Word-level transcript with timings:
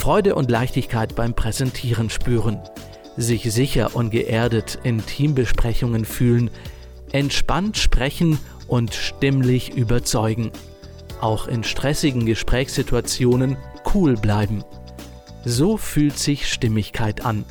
Freude 0.00 0.34
und 0.34 0.50
Leichtigkeit 0.50 1.14
beim 1.14 1.34
Präsentieren 1.34 2.08
spüren, 2.08 2.58
sich 3.18 3.52
sicher 3.52 3.94
und 3.94 4.08
geerdet 4.08 4.78
in 4.82 5.04
Teambesprechungen 5.04 6.06
fühlen, 6.06 6.50
entspannt 7.12 7.76
sprechen 7.76 8.38
und 8.66 8.94
stimmlich 8.94 9.76
überzeugen. 9.76 10.52
Auch 11.20 11.48
in 11.48 11.64
stressigen 11.64 12.24
Gesprächssituationen 12.24 13.58
cool 13.94 14.14
bleiben. 14.14 14.64
So 15.44 15.76
fühlt 15.76 16.18
sich 16.18 16.50
Stimmigkeit 16.50 17.26
an. 17.26 17.44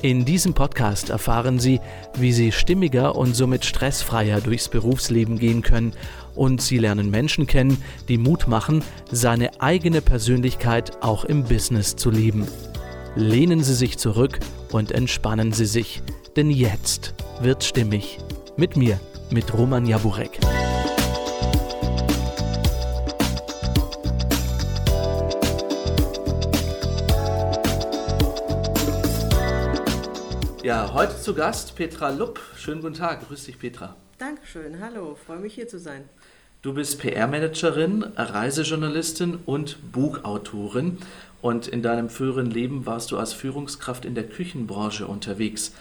In 0.00 0.24
diesem 0.24 0.54
Podcast 0.54 1.10
erfahren 1.10 1.58
Sie, 1.58 1.78
wie 2.14 2.32
Sie 2.32 2.52
stimmiger 2.52 3.16
und 3.16 3.36
somit 3.36 3.66
stressfreier 3.66 4.40
durchs 4.40 4.70
Berufsleben 4.70 5.38
gehen 5.38 5.60
können 5.60 5.92
und 6.34 6.60
Sie 6.62 6.78
lernen 6.78 7.10
Menschen 7.10 7.46
kennen, 7.46 7.82
die 8.08 8.18
Mut 8.18 8.48
machen, 8.48 8.82
seine 9.10 9.60
eigene 9.60 10.00
Persönlichkeit 10.00 11.02
auch 11.02 11.24
im 11.24 11.44
Business 11.44 11.96
zu 11.96 12.10
leben. 12.10 12.46
Lehnen 13.16 13.62
Sie 13.62 13.74
sich 13.74 13.98
zurück 13.98 14.38
und 14.72 14.92
entspannen 14.92 15.52
Sie 15.52 15.66
sich, 15.66 16.02
denn 16.36 16.50
jetzt 16.50 17.14
wird 17.40 17.64
stimmig. 17.64 18.18
Mit 18.56 18.76
mir, 18.76 19.00
mit 19.30 19.52
Roman 19.54 19.86
Jaburek. 19.86 20.38
Ja, 30.62 30.92
heute 30.92 31.20
zu 31.20 31.34
Gast 31.34 31.74
Petra 31.74 32.10
Lupp. 32.10 32.38
Schönen 32.56 32.80
guten 32.80 32.94
Tag. 32.94 33.26
Grüß 33.26 33.46
dich, 33.46 33.58
Petra. 33.58 33.96
Dankeschön. 34.18 34.78
Hallo, 34.80 35.16
freue 35.16 35.38
mich 35.38 35.54
hier 35.54 35.66
zu 35.66 35.78
sein. 35.80 36.08
Du 36.62 36.74
bist 36.74 37.00
PR-Managerin, 37.00 38.04
Reisejournalistin 38.16 39.38
und 39.46 39.92
Buchautorin. 39.92 40.98
Und 41.40 41.66
in 41.66 41.80
deinem 41.80 42.10
früheren 42.10 42.50
Leben 42.50 42.84
warst 42.84 43.12
du 43.12 43.16
als 43.16 43.32
Führungskraft 43.32 44.04
in 44.04 44.14
der 44.14 44.28
Küchenbranche 44.28 45.06
unterwegs. 45.06 45.72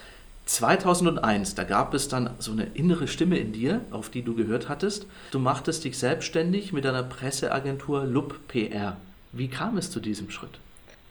2001, 0.46 1.56
da 1.56 1.66
gab 1.66 1.94
es 1.94 2.08
dann 2.08 2.30
so 2.40 2.54
eine 2.54 2.64
innere 2.76 3.10
Stimme 3.10 3.38
in 3.38 3.52
dir, 3.52 3.82
auf 3.92 4.08
die 4.08 4.22
du 4.22 4.36
gehört 4.36 4.70
hattest. 4.70 5.06
Du 5.32 5.40
machtest 5.40 5.84
dich 5.84 5.98
selbstständig 5.98 6.72
mit 6.72 6.86
deiner 6.86 7.04
Presseagentur 7.04 8.06
Lupp 8.06 8.40
PR. 8.48 8.96
Wie 9.34 9.50
kam 9.50 9.78
es 9.78 9.92
zu 9.92 10.00
diesem 10.00 10.30
Schritt? 10.30 10.60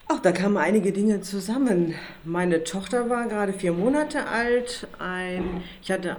Ach, 0.08 0.20
da 0.20 0.33
kamen 0.33 0.56
einige 0.56 0.92
Dinge 0.92 1.20
zusammen. 1.20 1.94
Meine 2.24 2.64
Tochter 2.64 3.11
war 3.11 3.28
gerade 3.28 3.52
vier 3.52 3.74
Monate 3.74 4.28
alt. 4.28 4.89
Ein, 4.98 5.62
ich 5.83 5.91
hatte 5.91 6.16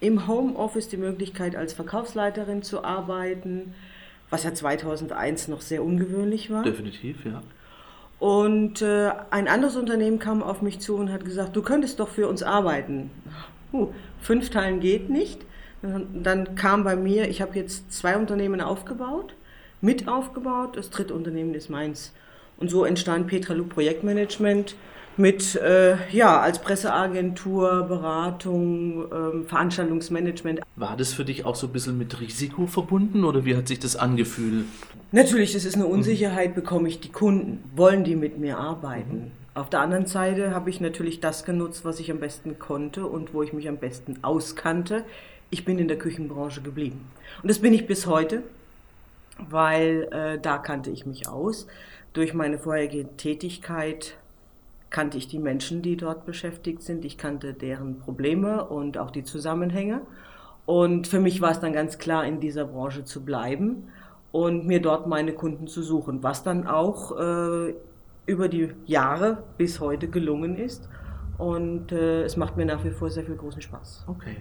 im 0.00 0.26
Homeoffice 0.26 0.88
die 0.88 0.96
Möglichkeit, 0.96 1.56
als 1.56 1.72
Verkaufsleiterin 1.72 2.62
zu 2.62 2.84
arbeiten, 2.84 3.74
was 4.30 4.44
ja 4.44 4.52
2001 4.52 5.48
noch 5.48 5.60
sehr 5.60 5.82
ungewöhnlich 5.82 6.50
war. 6.50 6.62
Definitiv, 6.62 7.24
ja. 7.24 7.42
Und 8.18 8.80
äh, 8.82 9.10
ein 9.30 9.46
anderes 9.46 9.76
Unternehmen 9.76 10.18
kam 10.18 10.42
auf 10.42 10.62
mich 10.62 10.80
zu 10.80 10.96
und 10.96 11.12
hat 11.12 11.24
gesagt, 11.24 11.54
du 11.54 11.62
könntest 11.62 12.00
doch 12.00 12.08
für 12.08 12.28
uns 12.28 12.42
arbeiten. 12.42 13.10
Uh, 13.72 13.88
fünf 14.20 14.50
Teilen 14.50 14.80
geht 14.80 15.10
nicht. 15.10 15.44
Dann 15.82 16.54
kam 16.54 16.84
bei 16.84 16.96
mir, 16.96 17.28
ich 17.28 17.42
habe 17.42 17.56
jetzt 17.56 17.92
zwei 17.92 18.16
Unternehmen 18.16 18.60
aufgebaut, 18.60 19.34
mit 19.80 20.08
aufgebaut. 20.08 20.76
Das 20.76 20.90
dritte 20.90 21.14
Unternehmen 21.14 21.54
ist 21.54 21.68
meins. 21.68 22.12
Und 22.58 22.70
so 22.70 22.84
entstand 22.84 23.26
Petra 23.26 23.54
Lu 23.54 23.64
Projektmanagement 23.64 24.76
mit, 25.16 25.56
äh, 25.56 25.96
ja, 26.10 26.40
als 26.40 26.60
Presseagentur, 26.60 27.84
Beratung, 27.84 29.04
ähm, 29.12 29.46
Veranstaltungsmanagement. 29.46 30.60
War 30.76 30.96
das 30.96 31.12
für 31.12 31.24
dich 31.24 31.44
auch 31.44 31.56
so 31.56 31.66
ein 31.66 31.72
bisschen 31.72 31.96
mit 31.96 32.20
Risiko 32.20 32.66
verbunden 32.66 33.24
oder 33.24 33.44
wie 33.44 33.56
hat 33.56 33.68
sich 33.68 33.78
das 33.78 33.96
angefühlt? 33.96 34.66
Natürlich, 35.12 35.52
das 35.52 35.64
ist 35.64 35.76
eine 35.76 35.86
Unsicherheit, 35.86 36.54
bekomme 36.54 36.88
ich 36.88 37.00
die 37.00 37.10
Kunden, 37.10 37.62
wollen 37.74 38.04
die 38.04 38.16
mit 38.16 38.38
mir 38.38 38.58
arbeiten? 38.58 39.16
Mhm. 39.16 39.30
Auf 39.54 39.70
der 39.70 39.80
anderen 39.80 40.04
Seite 40.04 40.54
habe 40.54 40.68
ich 40.68 40.82
natürlich 40.82 41.20
das 41.20 41.46
genutzt, 41.46 41.86
was 41.86 41.98
ich 41.98 42.10
am 42.10 42.20
besten 42.20 42.58
konnte 42.58 43.06
und 43.06 43.32
wo 43.32 43.42
ich 43.42 43.54
mich 43.54 43.70
am 43.70 43.78
besten 43.78 44.18
auskannte. 44.20 45.04
Ich 45.48 45.64
bin 45.64 45.78
in 45.78 45.88
der 45.88 45.96
Küchenbranche 45.96 46.60
geblieben. 46.60 47.06
Und 47.40 47.50
das 47.50 47.60
bin 47.60 47.72
ich 47.72 47.86
bis 47.86 48.06
heute, 48.06 48.42
weil 49.38 50.08
äh, 50.10 50.38
da 50.38 50.58
kannte 50.58 50.90
ich 50.90 51.06
mich 51.06 51.26
aus. 51.26 51.66
Durch 52.16 52.32
meine 52.32 52.58
vorherige 52.58 53.14
Tätigkeit 53.18 54.16
kannte 54.88 55.18
ich 55.18 55.28
die 55.28 55.38
Menschen, 55.38 55.82
die 55.82 55.98
dort 55.98 56.24
beschäftigt 56.24 56.80
sind. 56.80 57.04
Ich 57.04 57.18
kannte 57.18 57.52
deren 57.52 57.98
Probleme 57.98 58.64
und 58.64 58.96
auch 58.96 59.10
die 59.10 59.22
Zusammenhänge. 59.22 60.00
Und 60.64 61.08
für 61.08 61.20
mich 61.20 61.42
war 61.42 61.50
es 61.50 61.60
dann 61.60 61.74
ganz 61.74 61.98
klar, 61.98 62.24
in 62.24 62.40
dieser 62.40 62.64
Branche 62.64 63.04
zu 63.04 63.22
bleiben 63.22 63.88
und 64.32 64.66
mir 64.66 64.80
dort 64.80 65.06
meine 65.06 65.34
Kunden 65.34 65.66
zu 65.66 65.82
suchen, 65.82 66.22
was 66.22 66.42
dann 66.42 66.66
auch 66.66 67.20
äh, 67.20 67.74
über 68.24 68.48
die 68.48 68.70
Jahre 68.86 69.42
bis 69.58 69.80
heute 69.80 70.08
gelungen 70.08 70.56
ist. 70.56 70.88
Und 71.36 71.92
äh, 71.92 72.22
es 72.22 72.38
macht 72.38 72.56
mir 72.56 72.64
nach 72.64 72.82
wie 72.82 72.92
vor 72.92 73.10
sehr 73.10 73.24
viel 73.24 73.36
großen 73.36 73.60
Spaß. 73.60 74.06
Okay. 74.06 74.36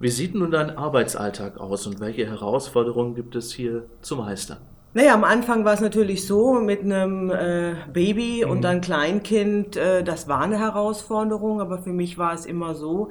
Wie 0.00 0.10
sieht 0.10 0.34
nun 0.34 0.50
dein 0.50 0.76
Arbeitsalltag 0.76 1.56
aus 1.58 1.86
und 1.86 2.00
welche 2.00 2.26
Herausforderungen 2.26 3.14
gibt 3.14 3.36
es 3.36 3.52
hier 3.52 3.84
zu 4.00 4.16
meistern? 4.16 4.58
Naja, 4.96 5.12
am 5.12 5.24
Anfang 5.24 5.66
war 5.66 5.74
es 5.74 5.82
natürlich 5.82 6.26
so 6.26 6.54
mit 6.54 6.80
einem 6.80 7.30
äh, 7.30 7.74
Baby 7.92 8.42
mhm. 8.42 8.50
und 8.50 8.62
dann 8.62 8.80
Kleinkind, 8.80 9.76
äh, 9.76 10.02
das 10.02 10.26
war 10.26 10.40
eine 10.40 10.58
Herausforderung, 10.58 11.60
aber 11.60 11.76
für 11.76 11.92
mich 11.92 12.16
war 12.16 12.32
es 12.32 12.46
immer 12.46 12.74
so, 12.74 13.10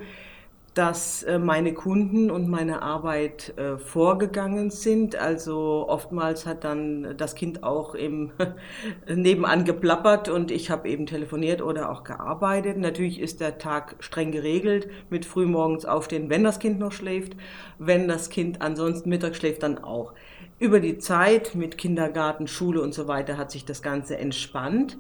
dass 0.74 1.22
äh, 1.22 1.38
meine 1.38 1.76
Kunden 1.76 2.32
und 2.32 2.50
meine 2.50 2.82
Arbeit 2.82 3.54
äh, 3.60 3.78
vorgegangen 3.78 4.72
sind. 4.72 5.16
Also 5.16 5.86
oftmals 5.88 6.48
hat 6.48 6.64
dann 6.64 7.16
das 7.18 7.36
Kind 7.36 7.62
auch 7.62 7.94
im 7.94 8.32
nebenan 9.08 9.64
geplappert 9.64 10.28
und 10.28 10.50
ich 10.50 10.72
habe 10.72 10.90
eben 10.90 11.06
telefoniert 11.06 11.62
oder 11.62 11.92
auch 11.92 12.04
gearbeitet. 12.04 12.78
Natürlich 12.78 13.20
ist 13.20 13.42
der 13.42 13.60
Tag 13.60 13.96
streng 14.00 14.32
geregelt 14.32 14.88
mit 15.12 15.24
frühmorgens 15.24 15.86
aufstehen, 15.86 16.32
wenn 16.32 16.44
das 16.44 16.58
Kind 16.58 16.80
noch 16.80 16.92
schläft. 16.92 17.38
Wenn 17.78 18.08
das 18.08 18.32
Kind 18.32 18.64
ansonsten 18.64 19.08
mittags 19.10 19.38
schläft, 19.38 19.62
dann 19.62 19.78
auch. 19.78 20.14
Über 20.58 20.80
die 20.80 20.98
Zeit 20.98 21.56
mit 21.56 21.78
Kindergarten, 21.78 22.48
Schule 22.48 22.82
und 22.82 22.94
so 22.94 23.08
weiter 23.08 23.38
hat 23.38 23.52
sich 23.52 23.66
das 23.66 23.82
Ganze 23.82 24.18
entspannt. 24.18 24.98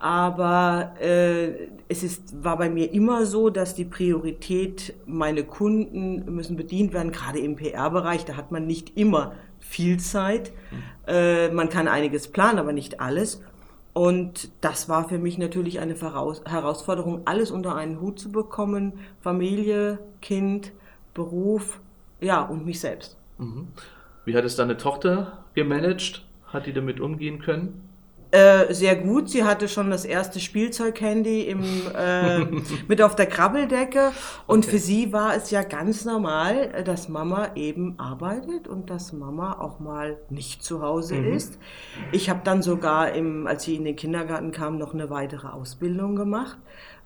Aber 0.00 0.94
äh, 1.00 1.68
es 1.88 2.02
ist, 2.02 2.44
war 2.44 2.56
bei 2.56 2.70
mir 2.70 2.92
immer 2.92 3.26
so, 3.26 3.50
dass 3.50 3.74
die 3.74 3.84
Priorität, 3.84 4.94
meine 5.06 5.42
Kunden 5.42 6.24
müssen 6.32 6.56
bedient 6.56 6.92
werden, 6.92 7.10
gerade 7.10 7.40
im 7.40 7.56
PR-Bereich, 7.56 8.24
da 8.24 8.36
hat 8.36 8.52
man 8.52 8.66
nicht 8.66 8.96
immer 8.96 9.32
viel 9.58 9.98
Zeit. 9.98 10.52
Mhm. 10.70 10.82
Äh, 11.08 11.48
man 11.50 11.68
kann 11.68 11.88
einiges 11.88 12.28
planen, 12.28 12.58
aber 12.58 12.72
nicht 12.72 13.00
alles. 13.00 13.42
Und 13.92 14.50
das 14.60 14.88
war 14.88 15.08
für 15.08 15.18
mich 15.18 15.38
natürlich 15.38 15.80
eine 15.80 15.96
Herausforderung, 15.96 17.22
alles 17.24 17.50
unter 17.50 17.74
einen 17.74 18.00
Hut 18.00 18.20
zu 18.20 18.30
bekommen. 18.30 18.92
Familie, 19.20 19.98
Kind, 20.22 20.70
Beruf, 21.14 21.80
ja, 22.20 22.42
und 22.42 22.64
mich 22.64 22.78
selbst. 22.78 23.16
Mhm. 23.38 23.66
Wie 24.28 24.36
hat 24.36 24.44
es 24.44 24.56
deine 24.56 24.76
Tochter 24.76 25.38
gemanagt? 25.54 26.22
Hat 26.48 26.66
die 26.66 26.74
damit 26.74 27.00
umgehen 27.00 27.38
können? 27.38 27.88
Äh, 28.30 28.74
sehr 28.74 28.94
gut. 28.96 29.30
Sie 29.30 29.42
hatte 29.42 29.68
schon 29.68 29.90
das 29.90 30.04
erste 30.04 30.38
Spielzeughandy 30.38 31.44
im, 31.44 31.62
äh, 31.96 32.40
mit 32.88 33.00
auf 33.00 33.16
der 33.16 33.24
Krabbeldecke. 33.24 34.12
Und 34.46 34.66
okay. 34.66 34.72
für 34.72 34.78
sie 34.78 35.14
war 35.14 35.34
es 35.34 35.50
ja 35.50 35.62
ganz 35.62 36.04
normal, 36.04 36.84
dass 36.84 37.08
Mama 37.08 37.52
eben 37.54 37.98
arbeitet 37.98 38.68
und 38.68 38.90
dass 38.90 39.14
Mama 39.14 39.58
auch 39.58 39.80
mal 39.80 40.18
nicht 40.28 40.62
zu 40.62 40.82
Hause 40.82 41.14
mhm. 41.14 41.32
ist. 41.32 41.58
Ich 42.12 42.28
habe 42.28 42.40
dann 42.44 42.60
sogar, 42.60 43.12
im, 43.12 43.46
als 43.46 43.64
sie 43.64 43.76
in 43.76 43.86
den 43.86 43.96
Kindergarten 43.96 44.52
kam, 44.52 44.76
noch 44.76 44.92
eine 44.92 45.08
weitere 45.08 45.46
Ausbildung 45.46 46.16
gemacht 46.16 46.58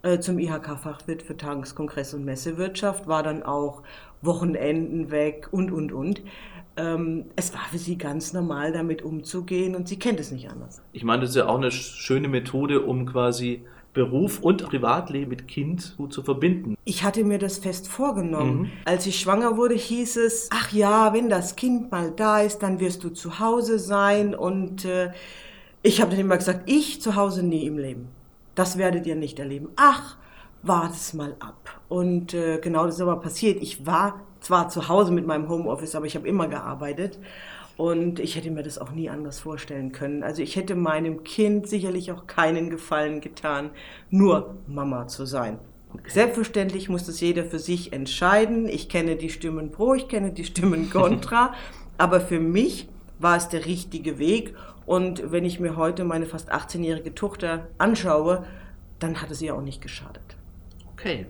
äh, 0.02 0.18
zum 0.18 0.40
IHK-Fachwirt 0.40 1.22
für 1.22 1.36
Tageskongress 1.36 2.14
und 2.14 2.24
Messewirtschaft, 2.24 3.06
war 3.06 3.22
dann 3.22 3.44
auch 3.44 3.84
Wochenenden 4.22 5.10
weg 5.10 5.48
und, 5.50 5.70
und, 5.70 5.92
und 5.92 6.22
ähm, 6.82 7.26
es 7.36 7.54
war 7.54 7.64
für 7.70 7.78
sie 7.78 7.96
ganz 7.96 8.32
normal, 8.32 8.72
damit 8.72 9.02
umzugehen 9.02 9.76
und 9.76 9.88
sie 9.88 9.98
kennt 9.98 10.18
es 10.18 10.30
nicht 10.30 10.50
anders. 10.50 10.82
Ich 10.92 11.04
meine, 11.04 11.22
das 11.22 11.30
ist 11.30 11.36
ja 11.36 11.46
auch 11.46 11.58
eine 11.58 11.70
schöne 11.70 12.28
Methode, 12.28 12.82
um 12.82 13.06
quasi 13.06 13.64
Beruf 13.92 14.40
und 14.40 14.64
Privatleben 14.64 15.28
mit 15.28 15.46
Kind 15.46 15.94
gut 15.96 16.12
zu 16.12 16.22
verbinden. 16.22 16.76
Ich 16.84 17.04
hatte 17.04 17.24
mir 17.24 17.38
das 17.38 17.58
fest 17.58 17.88
vorgenommen. 17.88 18.62
Mhm. 18.62 18.70
Als 18.86 19.06
ich 19.06 19.20
schwanger 19.20 19.56
wurde, 19.56 19.74
hieß 19.74 20.16
es, 20.16 20.48
ach 20.52 20.72
ja, 20.72 21.12
wenn 21.12 21.28
das 21.28 21.56
Kind 21.56 21.90
mal 21.90 22.10
da 22.10 22.40
ist, 22.40 22.60
dann 22.60 22.80
wirst 22.80 23.04
du 23.04 23.10
zu 23.10 23.38
Hause 23.38 23.78
sein. 23.78 24.34
Und 24.34 24.86
äh, 24.86 25.12
ich 25.82 26.00
habe 26.00 26.12
dann 26.12 26.20
immer 26.20 26.38
gesagt, 26.38 26.62
ich 26.70 27.02
zu 27.02 27.16
Hause 27.16 27.42
nie 27.42 27.66
im 27.66 27.78
Leben. 27.78 28.08
Das 28.54 28.78
werdet 28.78 29.06
ihr 29.06 29.14
nicht 29.14 29.38
erleben. 29.38 29.68
Ach, 29.76 30.16
wart 30.62 30.94
es 30.94 31.12
mal 31.12 31.36
ab. 31.38 31.80
Und 31.88 32.32
äh, 32.32 32.58
genau 32.62 32.86
das 32.86 32.96
ist 32.96 33.00
aber 33.02 33.20
passiert. 33.20 33.62
Ich 33.62 33.84
war 33.84 34.20
zwar 34.42 34.68
zu 34.68 34.88
Hause 34.88 35.12
mit 35.12 35.26
meinem 35.26 35.48
Homeoffice, 35.48 35.94
aber 35.94 36.06
ich 36.06 36.16
habe 36.16 36.28
immer 36.28 36.48
gearbeitet. 36.48 37.18
Und 37.76 38.20
ich 38.20 38.36
hätte 38.36 38.50
mir 38.50 38.62
das 38.62 38.78
auch 38.78 38.90
nie 38.90 39.08
anders 39.08 39.40
vorstellen 39.40 39.92
können. 39.92 40.22
Also 40.22 40.42
ich 40.42 40.56
hätte 40.56 40.74
meinem 40.74 41.24
Kind 41.24 41.66
sicherlich 41.66 42.12
auch 42.12 42.26
keinen 42.26 42.68
Gefallen 42.68 43.20
getan, 43.20 43.70
nur 44.10 44.56
Mama 44.66 45.08
zu 45.08 45.24
sein. 45.24 45.58
Okay. 45.94 46.10
Selbstverständlich 46.10 46.88
muss 46.88 47.04
das 47.04 47.20
jeder 47.20 47.44
für 47.44 47.58
sich 47.58 47.92
entscheiden. 47.92 48.68
Ich 48.68 48.88
kenne 48.88 49.16
die 49.16 49.30
Stimmen 49.30 49.70
pro, 49.70 49.94
ich 49.94 50.08
kenne 50.08 50.32
die 50.32 50.44
Stimmen 50.44 50.90
contra. 50.90 51.54
aber 51.98 52.20
für 52.20 52.40
mich 52.40 52.88
war 53.18 53.36
es 53.36 53.48
der 53.48 53.64
richtige 53.64 54.18
Weg. 54.18 54.54
Und 54.84 55.30
wenn 55.30 55.44
ich 55.44 55.60
mir 55.60 55.76
heute 55.76 56.04
meine 56.04 56.26
fast 56.26 56.52
18-jährige 56.52 57.14
Tochter 57.14 57.68
anschaue, 57.78 58.44
dann 58.98 59.22
hat 59.22 59.30
es 59.30 59.40
ihr 59.40 59.54
auch 59.54 59.62
nicht 59.62 59.80
geschadet. 59.80 60.36
Okay. 60.92 61.26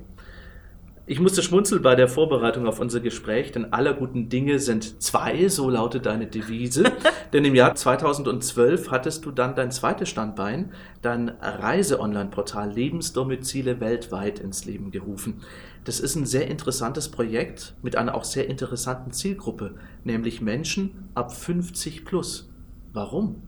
Ich 1.05 1.19
musste 1.19 1.43
schmunzeln 1.43 1.83
bei 1.83 1.97
der 1.97 2.07
Vorbereitung 2.07 2.69
auf 2.69 2.79
unser 2.79 3.01
Gespräch, 3.01 3.51
denn 3.51 3.73
aller 3.73 3.93
guten 3.93 4.29
Dinge 4.29 4.61
sind 4.61 5.03
zwei, 5.03 5.49
so 5.49 5.69
lautet 5.69 6.07
deine 6.07 6.29
Devise. 6.29 6.85
denn 7.33 7.45
im 7.45 7.57
Jahr 7.57 7.75
2012 7.75 8.89
hattest 8.93 9.25
du 9.25 9.33
dann 9.33 9.57
dein 9.57 9.73
zweites 9.73 10.09
Standbein, 10.09 10.73
dein 11.03 11.31
Reise-Online-Portal 11.41 12.71
Lebensdomizile 12.71 13.81
weltweit 13.81 14.39
ins 14.39 14.65
Leben 14.65 14.93
gerufen. 14.93 15.43
Das 15.85 15.99
ist 15.99 16.15
ein 16.15 16.25
sehr 16.25 16.47
interessantes 16.47 17.09
Projekt 17.09 17.75
mit 17.83 17.97
einer 17.97 18.15
auch 18.15 18.25
sehr 18.25 18.49
interessanten 18.49 19.11
Zielgruppe, 19.11 19.75
nämlich 20.05 20.41
Menschen 20.41 21.09
ab 21.15 21.35
50 21.35 22.05
plus. 22.05 22.49
Warum? 22.93 23.43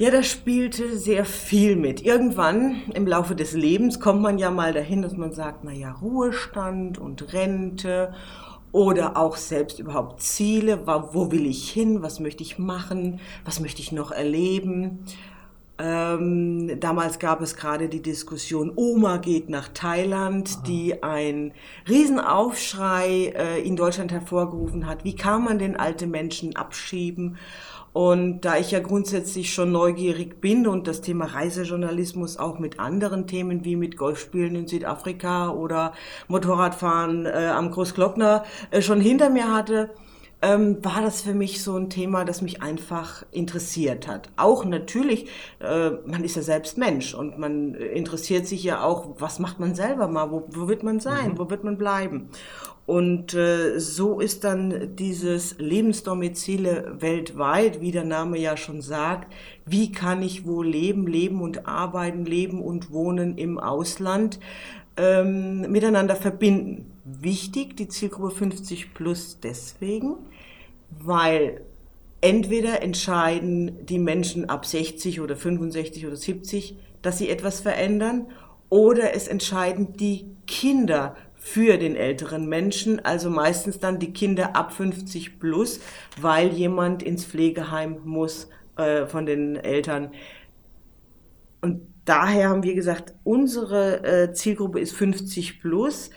Ja, 0.00 0.12
da 0.12 0.22
spielte 0.22 0.96
sehr 0.96 1.24
viel 1.24 1.74
mit. 1.74 2.02
Irgendwann 2.02 2.82
im 2.94 3.04
Laufe 3.04 3.34
des 3.34 3.52
Lebens 3.52 3.98
kommt 3.98 4.22
man 4.22 4.38
ja 4.38 4.48
mal 4.52 4.72
dahin, 4.72 5.02
dass 5.02 5.16
man 5.16 5.32
sagt, 5.32 5.64
na 5.64 5.72
ja, 5.72 5.90
Ruhestand 5.90 6.98
und 6.98 7.32
Rente 7.32 8.14
oder 8.70 9.16
auch 9.16 9.36
selbst 9.36 9.80
überhaupt 9.80 10.22
Ziele, 10.22 10.86
wo 10.86 11.32
will 11.32 11.46
ich 11.46 11.68
hin, 11.68 12.00
was 12.00 12.20
möchte 12.20 12.44
ich 12.44 12.60
machen, 12.60 13.18
was 13.44 13.58
möchte 13.58 13.82
ich 13.82 13.90
noch 13.90 14.12
erleben. 14.12 15.04
Ähm, 15.80 16.78
damals 16.78 17.18
gab 17.18 17.40
es 17.40 17.56
gerade 17.56 17.88
die 17.88 18.02
Diskussion, 18.02 18.72
Oma 18.76 19.16
geht 19.16 19.48
nach 19.48 19.68
Thailand, 19.68 20.48
Aha. 20.54 20.62
die 20.64 21.02
ein 21.02 21.52
Riesenaufschrei 21.88 23.32
äh, 23.36 23.62
in 23.62 23.74
Deutschland 23.74 24.12
hervorgerufen 24.12 24.86
hat. 24.86 25.02
Wie 25.04 25.16
kann 25.16 25.42
man 25.42 25.58
den 25.58 25.76
alten 25.76 26.10
Menschen 26.10 26.54
abschieben? 26.54 27.36
Und 27.92 28.42
da 28.42 28.58
ich 28.58 28.70
ja 28.70 28.80
grundsätzlich 28.80 29.52
schon 29.52 29.72
neugierig 29.72 30.40
bin 30.40 30.66
und 30.66 30.86
das 30.86 31.00
Thema 31.00 31.24
Reisejournalismus 31.24 32.36
auch 32.36 32.58
mit 32.58 32.78
anderen 32.78 33.26
Themen 33.26 33.64
wie 33.64 33.76
mit 33.76 33.96
Golfspielen 33.96 34.54
in 34.54 34.68
Südafrika 34.68 35.50
oder 35.50 35.92
Motorradfahren 36.28 37.26
äh, 37.26 37.50
am 37.52 37.70
Großglockner 37.70 38.44
äh, 38.70 38.82
schon 38.82 39.00
hinter 39.00 39.30
mir 39.30 39.52
hatte, 39.52 39.90
ähm, 40.40 40.84
war 40.84 41.02
das 41.02 41.22
für 41.22 41.34
mich 41.34 41.62
so 41.62 41.76
ein 41.76 41.90
Thema, 41.90 42.24
das 42.24 42.42
mich 42.42 42.62
einfach 42.62 43.24
interessiert 43.32 44.06
hat. 44.06 44.30
Auch 44.36 44.64
natürlich, 44.64 45.26
äh, 45.60 45.90
man 46.06 46.22
ist 46.22 46.36
ja 46.36 46.42
selbst 46.42 46.78
Mensch 46.78 47.14
und 47.14 47.38
man 47.38 47.74
interessiert 47.74 48.46
sich 48.46 48.62
ja 48.62 48.82
auch, 48.82 49.16
was 49.18 49.38
macht 49.40 49.58
man 49.58 49.74
selber 49.74 50.06
mal, 50.06 50.30
wo, 50.30 50.44
wo 50.48 50.68
wird 50.68 50.82
man 50.82 51.00
sein, 51.00 51.32
mhm. 51.32 51.38
wo 51.38 51.50
wird 51.50 51.64
man 51.64 51.76
bleiben. 51.76 52.28
Und 52.86 53.34
äh, 53.34 53.78
so 53.78 54.18
ist 54.18 54.44
dann 54.44 54.96
dieses 54.96 55.58
Lebensdomizile 55.58 56.96
weltweit, 57.00 57.82
wie 57.82 57.92
der 57.92 58.04
Name 58.04 58.38
ja 58.38 58.56
schon 58.56 58.80
sagt, 58.80 59.30
wie 59.66 59.92
kann 59.92 60.22
ich 60.22 60.46
wo 60.46 60.62
leben, 60.62 61.06
leben 61.06 61.42
und 61.42 61.66
arbeiten, 61.66 62.24
leben 62.24 62.62
und 62.62 62.90
wohnen 62.90 63.36
im 63.36 63.58
Ausland, 63.58 64.40
ähm, 64.96 65.70
miteinander 65.70 66.16
verbinden. 66.16 66.90
Wichtig, 67.10 67.76
die 67.76 67.88
Zielgruppe 67.88 68.34
50 68.34 68.92
plus 68.92 69.40
deswegen, 69.40 70.16
weil 70.90 71.62
entweder 72.20 72.82
entscheiden 72.82 73.86
die 73.86 73.98
Menschen 73.98 74.50
ab 74.50 74.66
60 74.66 75.22
oder 75.22 75.34
65 75.34 76.06
oder 76.06 76.16
70, 76.16 76.76
dass 77.00 77.16
sie 77.16 77.30
etwas 77.30 77.60
verändern, 77.60 78.26
oder 78.68 79.14
es 79.14 79.26
entscheiden 79.26 79.94
die 79.96 80.26
Kinder 80.46 81.16
für 81.34 81.78
den 81.78 81.96
älteren 81.96 82.46
Menschen, 82.46 83.02
also 83.02 83.30
meistens 83.30 83.78
dann 83.78 83.98
die 83.98 84.12
Kinder 84.12 84.54
ab 84.54 84.72
50 84.72 85.38
plus, 85.38 85.80
weil 86.20 86.48
jemand 86.48 87.02
ins 87.02 87.24
Pflegeheim 87.24 88.00
muss 88.04 88.50
äh, 88.76 89.06
von 89.06 89.24
den 89.24 89.56
Eltern. 89.56 90.10
Und 91.62 91.80
daher 92.04 92.50
haben 92.50 92.62
wir 92.62 92.74
gesagt, 92.74 93.14
unsere 93.24 94.04
äh, 94.04 94.32
Zielgruppe 94.32 94.80
ist 94.80 94.92
50 94.92 95.60
plus, 95.60 96.10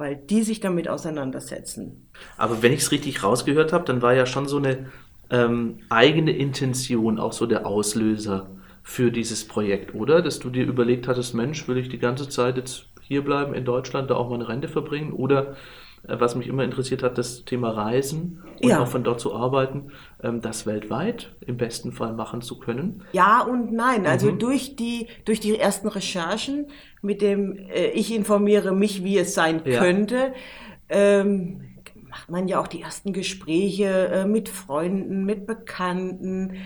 weil 0.00 0.16
die 0.16 0.42
sich 0.42 0.58
damit 0.58 0.88
auseinandersetzen. 0.88 2.08
Aber 2.36 2.62
wenn 2.62 2.72
ich 2.72 2.80
es 2.80 2.90
richtig 2.90 3.22
rausgehört 3.22 3.72
habe, 3.72 3.84
dann 3.84 4.02
war 4.02 4.14
ja 4.14 4.26
schon 4.26 4.48
so 4.48 4.56
eine 4.56 4.86
ähm, 5.30 5.78
eigene 5.88 6.32
Intention 6.32 7.20
auch 7.20 7.32
so 7.32 7.46
der 7.46 7.66
Auslöser 7.66 8.48
für 8.82 9.12
dieses 9.12 9.46
Projekt, 9.46 9.94
oder? 9.94 10.22
Dass 10.22 10.40
du 10.40 10.50
dir 10.50 10.64
überlegt 10.66 11.06
hattest, 11.06 11.34
Mensch, 11.34 11.68
will 11.68 11.76
ich 11.76 11.88
die 11.88 11.98
ganze 11.98 12.28
Zeit 12.28 12.56
jetzt 12.56 12.86
hierbleiben 13.02 13.54
in 13.54 13.64
Deutschland, 13.64 14.10
da 14.10 14.14
auch 14.14 14.30
meine 14.30 14.48
Rente 14.48 14.68
verbringen 14.68 15.12
oder 15.12 15.56
was 16.02 16.34
mich 16.34 16.46
immer 16.46 16.64
interessiert 16.64 17.02
hat, 17.02 17.18
das 17.18 17.44
Thema 17.44 17.70
Reisen 17.70 18.42
und 18.62 18.68
ja. 18.68 18.82
auch 18.82 18.88
von 18.88 19.04
dort 19.04 19.20
zu 19.20 19.34
arbeiten, 19.34 19.92
ähm, 20.22 20.40
das 20.40 20.66
weltweit 20.66 21.34
im 21.46 21.56
besten 21.56 21.92
Fall 21.92 22.12
machen 22.12 22.42
zu 22.42 22.58
können? 22.58 23.02
Ja 23.12 23.42
und 23.42 23.72
nein. 23.72 24.06
Also 24.06 24.32
mhm. 24.32 24.38
durch, 24.38 24.76
die, 24.76 25.08
durch 25.24 25.40
die 25.40 25.58
ersten 25.58 25.88
Recherchen, 25.88 26.66
mit 27.02 27.22
dem 27.22 27.56
äh, 27.56 27.90
ich 27.90 28.14
informiere 28.14 28.72
mich, 28.72 29.04
wie 29.04 29.18
es 29.18 29.34
sein 29.34 29.62
ja. 29.64 29.78
könnte, 29.78 30.32
ähm, 30.88 31.62
macht 32.08 32.30
man 32.30 32.48
ja 32.48 32.60
auch 32.60 32.66
die 32.66 32.82
ersten 32.82 33.12
Gespräche 33.12 34.08
äh, 34.08 34.26
mit 34.26 34.48
Freunden, 34.48 35.24
mit 35.24 35.46
Bekannten. 35.46 36.56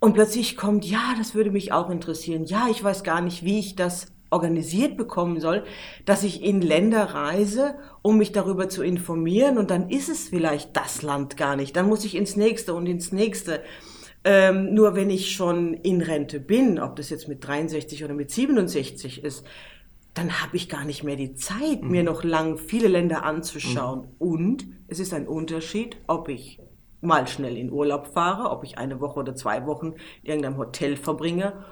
Und 0.00 0.12
plötzlich 0.12 0.56
kommt, 0.56 0.84
ja, 0.84 1.14
das 1.16 1.34
würde 1.34 1.50
mich 1.50 1.72
auch 1.72 1.90
interessieren. 1.90 2.44
Ja, 2.44 2.68
ich 2.70 2.82
weiß 2.84 3.02
gar 3.02 3.20
nicht, 3.20 3.44
wie 3.44 3.58
ich 3.58 3.74
das 3.74 4.12
organisiert 4.30 4.96
bekommen 4.96 5.40
soll, 5.40 5.64
dass 6.04 6.22
ich 6.22 6.42
in 6.42 6.60
Länder 6.60 7.02
reise, 7.02 7.76
um 8.02 8.18
mich 8.18 8.32
darüber 8.32 8.68
zu 8.68 8.82
informieren 8.82 9.58
und 9.58 9.70
dann 9.70 9.90
ist 9.90 10.08
es 10.08 10.28
vielleicht 10.28 10.76
das 10.76 11.02
Land 11.02 11.36
gar 11.36 11.56
nicht. 11.56 11.76
Dann 11.76 11.88
muss 11.88 12.04
ich 12.04 12.14
ins 12.14 12.36
nächste 12.36 12.74
und 12.74 12.86
ins 12.86 13.12
nächste. 13.12 13.62
Ähm, 14.24 14.74
nur 14.74 14.94
wenn 14.94 15.10
ich 15.10 15.30
schon 15.30 15.74
in 15.74 16.02
Rente 16.02 16.40
bin, 16.40 16.78
ob 16.78 16.96
das 16.96 17.10
jetzt 17.10 17.28
mit 17.28 17.46
63 17.46 18.04
oder 18.04 18.14
mit 18.14 18.30
67 18.30 19.24
ist, 19.24 19.44
dann 20.14 20.42
habe 20.42 20.56
ich 20.56 20.68
gar 20.68 20.84
nicht 20.84 21.04
mehr 21.04 21.16
die 21.16 21.34
Zeit, 21.34 21.82
mhm. 21.82 21.90
mir 21.90 22.02
noch 22.02 22.24
lang 22.24 22.58
viele 22.58 22.88
Länder 22.88 23.24
anzuschauen. 23.24 24.00
Mhm. 24.00 24.14
Und 24.18 24.66
es 24.88 24.98
ist 24.98 25.14
ein 25.14 25.28
Unterschied, 25.28 25.96
ob 26.06 26.28
ich 26.28 26.60
mal 27.00 27.28
schnell 27.28 27.56
in 27.56 27.70
Urlaub 27.70 28.08
fahre, 28.08 28.50
ob 28.50 28.64
ich 28.64 28.76
eine 28.76 29.00
Woche 29.00 29.20
oder 29.20 29.36
zwei 29.36 29.64
Wochen 29.66 29.94
in 30.22 30.30
irgendeinem 30.30 30.56
Hotel 30.56 30.96
verbringe 30.96 31.64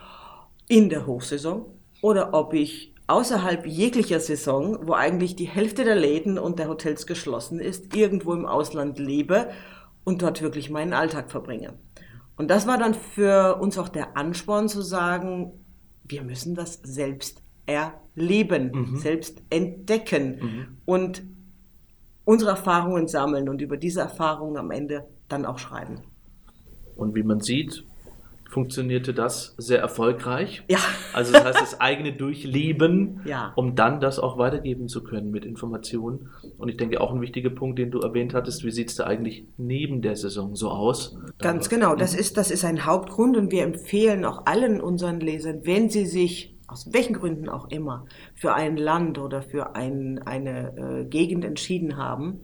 in 0.68 0.88
der 0.88 1.06
Hochsaison 1.06 1.66
oder 2.06 2.34
ob 2.34 2.54
ich 2.54 2.94
außerhalb 3.08 3.66
jeglicher 3.66 4.20
Saison, 4.20 4.86
wo 4.86 4.92
eigentlich 4.92 5.34
die 5.34 5.48
Hälfte 5.48 5.82
der 5.82 5.96
Läden 5.96 6.38
und 6.38 6.60
der 6.60 6.68
Hotels 6.68 7.08
geschlossen 7.08 7.58
ist, 7.58 7.96
irgendwo 7.96 8.32
im 8.32 8.46
Ausland 8.46 9.00
lebe 9.00 9.50
und 10.04 10.22
dort 10.22 10.40
wirklich 10.40 10.70
meinen 10.70 10.92
Alltag 10.92 11.32
verbringe. 11.32 11.74
Und 12.36 12.48
das 12.48 12.68
war 12.68 12.78
dann 12.78 12.94
für 12.94 13.56
uns 13.56 13.76
auch 13.76 13.88
der 13.88 14.16
Ansporn 14.16 14.68
zu 14.68 14.82
sagen, 14.82 15.64
wir 16.04 16.22
müssen 16.22 16.54
das 16.54 16.74
selbst 16.84 17.42
erleben, 17.66 18.70
mhm. 18.72 18.96
selbst 18.98 19.42
entdecken 19.50 20.38
mhm. 20.40 20.66
und 20.84 21.24
unsere 22.24 22.52
Erfahrungen 22.52 23.08
sammeln 23.08 23.48
und 23.48 23.60
über 23.60 23.78
diese 23.78 24.02
Erfahrungen 24.02 24.58
am 24.58 24.70
Ende 24.70 25.08
dann 25.26 25.44
auch 25.44 25.58
schreiben. 25.58 26.02
Und 26.94 27.16
wie 27.16 27.24
man 27.24 27.40
sieht, 27.40 27.84
funktionierte 28.56 29.12
das 29.12 29.54
sehr 29.58 29.80
erfolgreich. 29.80 30.64
Ja. 30.70 30.78
Also 31.12 31.34
das 31.34 31.44
heißt, 31.44 31.60
das 31.60 31.78
eigene 31.78 32.14
Durchleben, 32.14 33.20
ja. 33.26 33.52
um 33.54 33.74
dann 33.74 34.00
das 34.00 34.18
auch 34.18 34.38
weitergeben 34.38 34.88
zu 34.88 35.04
können 35.04 35.30
mit 35.30 35.44
Informationen. 35.44 36.30
Und 36.56 36.70
ich 36.70 36.78
denke 36.78 37.02
auch 37.02 37.12
ein 37.12 37.20
wichtiger 37.20 37.50
Punkt, 37.50 37.78
den 37.78 37.90
du 37.90 38.00
erwähnt 38.00 38.32
hattest, 38.32 38.64
wie 38.64 38.70
sieht 38.70 38.88
es 38.88 38.94
da 38.94 39.04
eigentlich 39.04 39.46
neben 39.58 40.00
der 40.00 40.16
Saison 40.16 40.56
so 40.56 40.70
aus? 40.70 41.18
Ganz 41.38 41.68
genau, 41.68 41.96
das 41.96 42.14
ist, 42.14 42.38
das 42.38 42.50
ist 42.50 42.64
ein 42.64 42.86
Hauptgrund 42.86 43.36
und 43.36 43.52
wir 43.52 43.62
empfehlen 43.62 44.24
auch 44.24 44.46
allen 44.46 44.80
unseren 44.80 45.20
Lesern, 45.20 45.60
wenn 45.64 45.90
sie 45.90 46.06
sich 46.06 46.56
aus 46.66 46.90
welchen 46.94 47.12
Gründen 47.12 47.50
auch 47.50 47.68
immer 47.68 48.06
für 48.34 48.54
ein 48.54 48.78
Land 48.78 49.18
oder 49.18 49.42
für 49.42 49.76
ein, 49.76 50.22
eine 50.24 51.02
äh, 51.02 51.04
Gegend 51.04 51.44
entschieden 51.44 51.98
haben, 51.98 52.40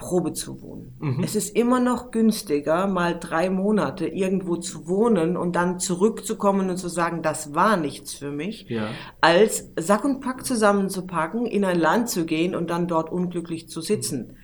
Probe 0.00 0.32
zu 0.32 0.62
wohnen. 0.62 0.96
Mhm. 0.98 1.22
Es 1.22 1.36
ist 1.36 1.54
immer 1.54 1.78
noch 1.78 2.10
günstiger, 2.10 2.88
mal 2.88 3.16
drei 3.20 3.50
Monate 3.50 4.08
irgendwo 4.08 4.56
zu 4.56 4.88
wohnen 4.88 5.36
und 5.36 5.54
dann 5.54 5.78
zurückzukommen 5.78 6.70
und 6.70 6.78
zu 6.78 6.88
sagen, 6.88 7.22
das 7.22 7.54
war 7.54 7.76
nichts 7.76 8.14
für 8.14 8.32
mich, 8.32 8.68
ja. 8.68 8.88
als 9.20 9.70
Sack 9.78 10.04
und 10.04 10.20
Pack 10.20 10.44
zusammenzupacken, 10.44 11.46
in 11.46 11.64
ein 11.64 11.78
Land 11.78 12.08
zu 12.08 12.24
gehen 12.24 12.56
und 12.56 12.70
dann 12.70 12.88
dort 12.88 13.12
unglücklich 13.12 13.68
zu 13.68 13.82
sitzen 13.82 14.38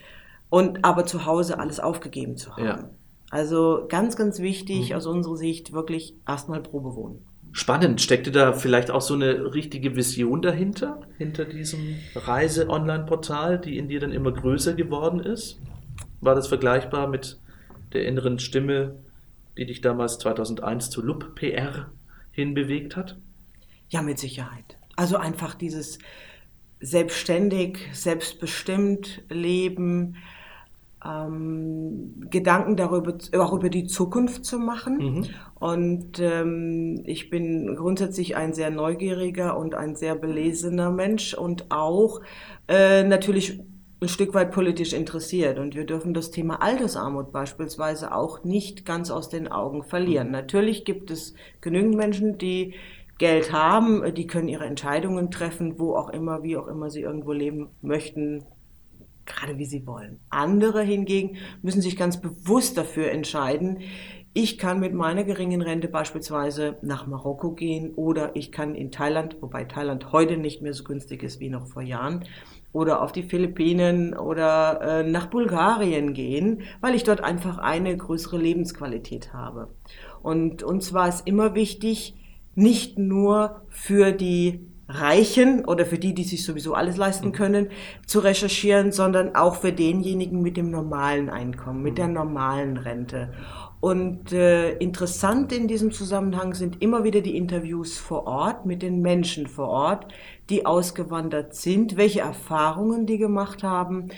und 0.51 0.85
aber 0.85 1.07
zu 1.07 1.25
Hause 1.25 1.59
alles 1.59 1.81
aufgegeben 1.81 2.37
zu 2.37 2.55
haben. 2.55 2.65
Ja. 2.65 2.91
Also 3.31 3.87
ganz, 3.89 4.17
ganz 4.17 4.39
wichtig 4.39 4.91
mhm. 4.91 4.97
aus 4.97 5.07
unserer 5.07 5.37
Sicht 5.37 5.73
wirklich 5.73 6.17
erstmal 6.29 6.61
Probe 6.61 6.95
wohnen. 6.95 7.25
Spannend. 7.57 8.03
Steckte 8.03 8.31
da 8.31 8.53
vielleicht 8.53 8.91
auch 8.91 9.01
so 9.01 9.15
eine 9.15 9.55
richtige 9.55 9.97
Vision 9.97 10.43
dahinter, 10.43 11.01
hinter 11.17 11.47
diesem 11.47 11.97
Reise-Online-Portal, 12.15 13.59
die 13.59 13.79
in 13.79 13.89
dir 13.89 13.99
dann 13.99 14.13
immer 14.13 14.31
größer 14.31 14.75
geworden 14.75 15.21
ist? 15.21 15.59
War 16.21 16.35
das 16.35 16.49
vergleichbar 16.49 17.09
mit 17.09 17.41
der 17.95 18.05
inneren 18.05 18.39
Stimme, 18.41 18.97
die 19.57 19.65
dich 19.65 19.81
damals 19.81 20.19
2001 20.19 20.91
zu 20.91 21.01
Lup 21.01 21.35
PR 21.35 21.91
hinbewegt 22.31 22.95
hat? 22.95 23.17
Ja, 23.89 24.03
mit 24.03 24.19
Sicherheit. 24.19 24.77
Also 24.95 25.17
einfach 25.17 25.55
dieses 25.55 25.99
selbstständig, 26.81 27.79
selbstbestimmt 27.93 29.23
Leben, 29.31 30.17
ähm, 31.07 32.27
Gedanken 32.31 32.77
darüber, 32.77 33.17
auch 33.39 33.53
über 33.53 33.69
die 33.69 33.87
Zukunft 33.87 34.45
zu 34.45 34.59
machen. 34.59 34.99
Mhm. 34.99 35.25
Und 35.55 36.19
ähm, 36.21 37.03
ich 37.07 37.31
bin 37.31 37.75
grundsätzlich 37.77 38.37
ein 38.37 38.53
sehr 38.53 38.71
neugieriger 38.71 39.57
und 39.57 39.75
ein 39.75 39.97
sehr 39.97 40.15
belesener 40.15 40.91
Mensch 40.91 41.35
und 41.35 41.71
auch 41.71 42.21
äh, 42.69 43.05
natürlich 43.05 43.61
ein 44.01 44.09
Stück 44.09 44.35
weit 44.35 44.51
politisch 44.51 44.93
interessiert. 44.93 45.59
Und 45.59 45.75
wir 45.75 45.85
dürfen 45.85 46.13
das 46.13 46.31
Thema 46.31 46.61
Altersarmut 46.63 47.33
beispielsweise 47.33 48.15
auch 48.15 48.45
nicht 48.45 48.85
ganz 48.85 49.11
aus 49.11 49.29
den 49.29 49.49
Augen 49.49 49.83
verlieren. 49.85 50.29
Mhm. 50.29 50.33
Natürlich 50.33 50.85
gibt 50.85 51.11
es 51.11 51.35
genügend 51.61 51.97
Menschen, 51.97 52.39
die 52.39 52.75
Geld 53.19 53.51
haben, 53.51 54.15
die 54.15 54.27
können 54.27 54.49
ihre 54.49 54.67
Entscheidungen 54.67 55.31
treffen, 55.31 55.79
wo 55.79 55.95
auch 55.95 56.11
immer, 56.11 56.43
wie 56.43 56.59
auch 56.59 56.67
immer 56.67 56.91
sie 56.91 57.01
irgendwo 57.01 57.33
leben 57.33 57.71
möchten, 57.81 58.45
gerade 59.26 59.59
wie 59.59 59.66
sie 59.66 59.87
wollen. 59.87 60.21
Andere 60.30 60.83
hingegen 60.83 61.37
müssen 61.62 61.83
sich 61.83 61.97
ganz 61.97 62.21
bewusst 62.21 62.78
dafür 62.78 63.11
entscheiden, 63.11 63.80
ich 64.38 64.59
kann 64.59 64.80
mit 64.80 64.92
meiner 64.92 65.25
geringen 65.25 65.62
Rente 65.62 65.88
beispielsweise 65.88 66.76
nach 66.83 67.06
Marokko 67.06 67.52
gehen 67.52 67.95
oder 67.95 68.37
ich 68.37 68.52
kann 68.52 68.75
in 68.75 68.90
Thailand, 68.90 69.38
wobei 69.40 69.64
Thailand 69.64 70.12
heute 70.12 70.37
nicht 70.37 70.61
mehr 70.61 70.75
so 70.75 70.85
günstig 70.85 71.23
ist 71.23 71.40
wie 71.40 71.49
noch 71.49 71.66
vor 71.66 71.80
Jahren, 71.80 72.23
oder 72.75 73.00
auf 73.00 73.12
die 73.12 73.23
Philippinen 73.23 74.12
oder 74.12 74.83
äh, 74.83 75.02
nach 75.11 75.28
Bulgarien 75.28 76.12
gehen, 76.12 76.64
weil 76.83 76.95
ich 76.95 77.02
dort 77.02 77.23
einfach 77.23 77.56
eine 77.56 77.97
größere 77.97 78.37
Lebensqualität 78.37 79.33
habe. 79.33 79.68
Und 80.23 80.62
uns 80.62 80.92
war 80.92 81.09
es 81.09 81.23
immer 81.23 81.54
wichtig, 81.54 82.14
nicht 82.54 82.99
nur 82.99 83.62
für 83.71 84.12
die 84.12 84.61
Reichen 84.88 85.64
oder 85.64 85.85
für 85.85 85.99
die, 85.99 86.14
die 86.14 86.25
sich 86.25 86.45
sowieso 86.45 86.75
alles 86.75 86.97
leisten 86.97 87.28
mhm. 87.28 87.33
können, 87.33 87.69
zu 88.07 88.21
recherchieren, 88.21 88.93
sondern 88.93 89.35
auch 89.35 89.57
für 89.57 89.73
denjenigen 89.73 90.43
mit 90.43 90.57
dem 90.57 90.71
normalen 90.71 91.28
Einkommen, 91.28 91.83
mit 91.83 91.99
der 91.99 92.09
mhm. 92.09 92.14
normalen 92.14 92.76
Rente. 92.76 93.33
Und 93.81 94.33
äh, 94.33 94.73
interessant 94.78 95.52
in 95.52 95.69
diesem 95.69 95.93
Zusammenhang 95.93 96.55
sind 96.55 96.83
immer 96.83 97.05
wieder 97.05 97.21
die 97.21 97.37
Interviews 97.37 97.99
vor 97.99 98.26
Ort 98.26 98.64
mit 98.64 98.83
den 98.83 99.02
Menschen 99.02 99.47
vor 99.47 99.69
Ort, 99.69 100.12
die 100.49 100.64
ausgewandert 100.64 101.55
sind, 101.55 101.97
welche 101.97 102.21
Erfahrungen 102.21 103.07
die 103.07 103.19
gemacht 103.19 103.62
haben, 103.62 104.09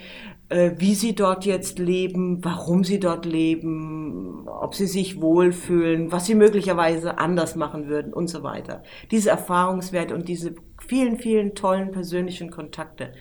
wie 0.51 0.95
sie 0.95 1.15
dort 1.15 1.45
jetzt 1.45 1.79
leben, 1.79 2.43
warum 2.43 2.83
sie 2.83 2.99
dort 2.99 3.27
leben, 3.27 4.49
ob 4.49 4.75
sie 4.75 4.87
sich 4.87 5.21
wohlfühlen, 5.21 6.11
was 6.11 6.25
sie 6.27 6.35
möglicherweise 6.35 7.19
anders 7.19 7.55
machen 7.55 7.89
würden 7.89 8.15
und 8.15 8.29
so 8.29 8.43
weiter. 8.43 8.83
Diese 9.11 9.29
Erfahrungswerte 9.31 10.15
und 10.15 10.27
diese 10.29 10.55
vielen, 10.87 11.19
vielen 11.19 11.55
tollen 11.55 11.91
persönlichen 11.91 12.51
Kontakte 12.51 13.13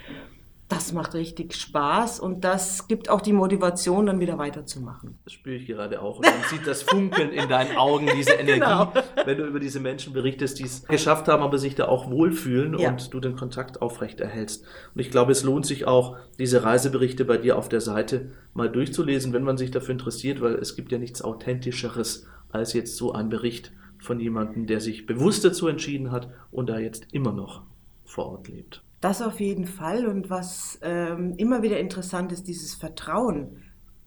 das 0.70 0.92
macht 0.92 1.14
richtig 1.14 1.56
Spaß 1.56 2.20
und 2.20 2.44
das 2.44 2.90
gibt 2.90 3.10
auch 3.10 3.22
die 3.22 3.32
Motivation, 3.32 4.06
dann 4.08 4.20
wieder 4.20 4.38
weiterzumachen. 4.38 5.18
Das 5.24 5.32
spüre 5.32 5.56
ich 5.56 5.66
gerade 5.66 6.02
auch. 6.02 6.18
Und 6.18 6.26
man 6.26 6.44
sieht 6.50 6.68
das 6.68 6.84
Funkeln 6.84 7.32
in 7.32 7.48
deinen 7.48 7.78
Augen, 7.78 8.10
diese 8.14 8.34
Energie, 8.34 8.60
genau. 8.60 8.92
wenn 9.24 9.38
du 9.38 9.46
über 9.46 9.62
diese 9.62 9.80
Menschen 9.80 10.12
berichtest, 10.12 10.60
die 10.60 10.64
es 10.64 10.84
geschafft 10.86 11.30
haben, 11.30 11.42
aber 11.42 11.58
sich 11.58 11.76
da 11.76 11.88
auch 11.88 12.12
wohlfühlen 12.12 12.78
ja. 12.78 12.90
und 12.90 13.14
du 13.14 13.22
den 13.22 13.38
Kontakt 13.38 13.82
aufrecht 13.82 14.20
erhältst. 14.20 14.66
Und 14.94 15.00
ich 15.00 15.10
glaube, 15.10 15.32
es 15.32 15.44
lohnt 15.44 15.66
sich 15.66 15.88
auch, 15.88 16.18
diese 16.38 16.64
Reiseberichte 16.64 17.24
bei 17.24 17.38
dir 17.38 17.58
auf 17.58 17.70
der 17.70 17.82
Seite 17.82 18.32
mal 18.54 18.70
durchzulesen, 18.70 19.32
wenn 19.32 19.44
man 19.44 19.58
sich 19.58 19.72
dafür 19.72 19.94
interessiert, 19.94 20.42
weil 20.42 20.56
es 20.56 20.76
gibt 20.76 20.92
ja 20.92 20.98
nichts 20.98 21.22
Authentischeres 21.22 22.28
als 22.50 22.74
jetzt 22.74 22.98
so 22.98 23.14
ein 23.14 23.30
Bericht 23.30 23.72
von 24.00 24.20
jemandem, 24.20 24.68
der 24.68 24.82
sich 24.82 25.06
bewusst 25.06 25.46
dazu 25.46 25.68
entschieden 25.68 26.12
hat 26.12 26.30
und 26.52 26.68
da 26.68 26.78
jetzt 26.78 27.08
immer 27.14 27.32
noch 27.32 27.64
vor 28.04 28.28
Ort 28.28 28.48
lebt. 28.48 28.84
Das 29.02 29.22
auf 29.22 29.40
jeden 29.40 29.66
Fall. 29.66 30.08
Und 30.08 30.30
was 30.30 30.80
ähm, 30.82 31.36
immer 31.38 31.62
wieder 31.62 31.80
interessant 31.80 32.32
ist, 32.32 32.48
dieses 32.48 32.74
Vertrauen, 32.74 33.64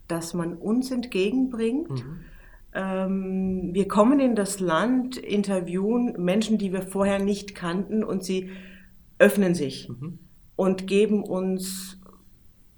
das 0.07 0.33
man 0.33 0.53
uns 0.53 0.91
entgegenbringt. 0.91 1.89
Mhm. 1.89 2.19
Ähm, 2.73 3.69
wir 3.73 3.87
kommen 3.87 4.19
in 4.19 4.35
das 4.35 4.59
Land, 4.59 5.17
interviewen 5.17 6.15
Menschen, 6.17 6.57
die 6.57 6.71
wir 6.71 6.81
vorher 6.81 7.19
nicht 7.19 7.55
kannten 7.55 8.03
und 8.03 8.23
sie 8.23 8.49
öffnen 9.19 9.55
sich 9.55 9.89
mhm. 9.89 10.19
und 10.55 10.87
geben 10.87 11.23
uns 11.23 12.01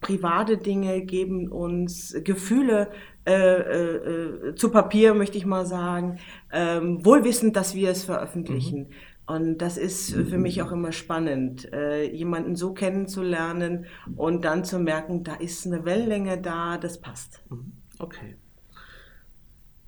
private 0.02 0.58
Dinge, 0.58 1.02
geben 1.06 1.48
uns 1.48 2.16
Gefühle 2.24 2.90
äh, 3.26 3.32
äh, 3.34 4.50
äh 4.50 4.56
zu 4.56 4.70
Papier, 4.70 5.14
möchte 5.14 5.38
ich 5.38 5.46
mal 5.46 5.66
sagen, 5.66 6.20
ähm, 6.52 7.06
wohlwissend, 7.06 7.56
dass 7.56 7.74
wir 7.74 7.90
es 7.90 8.04
veröffentlichen. 8.04 8.80
Mhm. 8.80 8.94
Und 9.26 9.60
das 9.60 9.78
ist 9.78 10.14
für 10.14 10.38
mich 10.38 10.62
auch 10.62 10.72
immer 10.74 10.92
spannend, 10.92 11.72
äh, 11.72 12.04
jemanden 12.12 12.58
so 12.58 12.74
kennenzulernen 12.74 13.86
und 14.18 14.44
dann 14.44 14.66
zu 14.66 14.80
merken, 14.80 15.24
da 15.24 15.36
ist 15.36 15.66
eine 15.66 15.86
Wellenlänge 15.86 16.42
da, 16.42 16.78
das 16.78 17.00
passt. 17.00 17.42
Mhm. 17.50 17.72
Okay. 18.00 18.36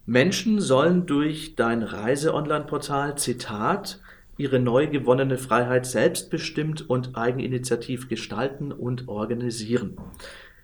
Menschen 0.06 0.62
sollen 0.62 1.06
durch 1.06 1.56
dein 1.56 1.84
Reise-Online-Portal, 1.84 3.18
Zitat, 3.18 4.00
ihre 4.38 4.60
neu 4.60 4.88
gewonnene 4.88 5.38
Freiheit 5.38 5.86
selbstbestimmt 5.86 6.89
und 6.89 7.18
eigeninitiativ 7.18 8.08
gestalten 8.08 8.72
und 8.72 9.08
organisieren. 9.08 9.98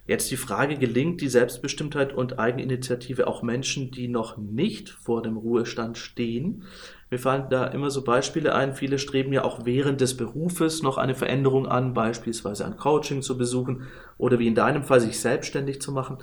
Jetzt 0.08 0.30
die 0.32 0.38
Frage, 0.38 0.78
gelingt 0.78 1.22
die 1.22 1.30
Selbstbestimmtheit 1.30 2.14
und 2.14 2.40
Eigeninitiative 2.40 3.28
auch 3.28 3.44
Menschen, 3.44 3.92
die 3.92 4.08
noch 4.08 4.38
nicht 4.38 4.90
vor 4.90 5.22
dem 5.22 5.38
Ruhestand 5.38 5.98
stehen? 5.98 6.64
Mir 7.12 7.20
fallen 7.20 7.50
da 7.50 7.68
immer 7.68 7.92
so 7.92 8.06
Beispiele 8.06 8.56
ein. 8.56 8.74
Viele 8.74 8.98
streben 8.98 9.34
ja 9.34 9.44
auch 9.44 9.66
während 9.66 10.00
des 10.00 10.16
Berufes 10.16 10.82
noch 10.82 10.98
eine 10.98 11.14
Veränderung 11.14 11.68
an, 11.68 11.94
beispielsweise 11.94 12.66
ein 12.66 12.78
Coaching 12.78 13.22
zu 13.22 13.38
besuchen 13.38 13.84
oder 14.18 14.40
wie 14.40 14.48
in 14.48 14.56
deinem 14.56 14.84
Fall 14.84 15.02
sich 15.02 15.20
selbstständig 15.20 15.82
zu 15.82 15.92
machen. 15.92 16.20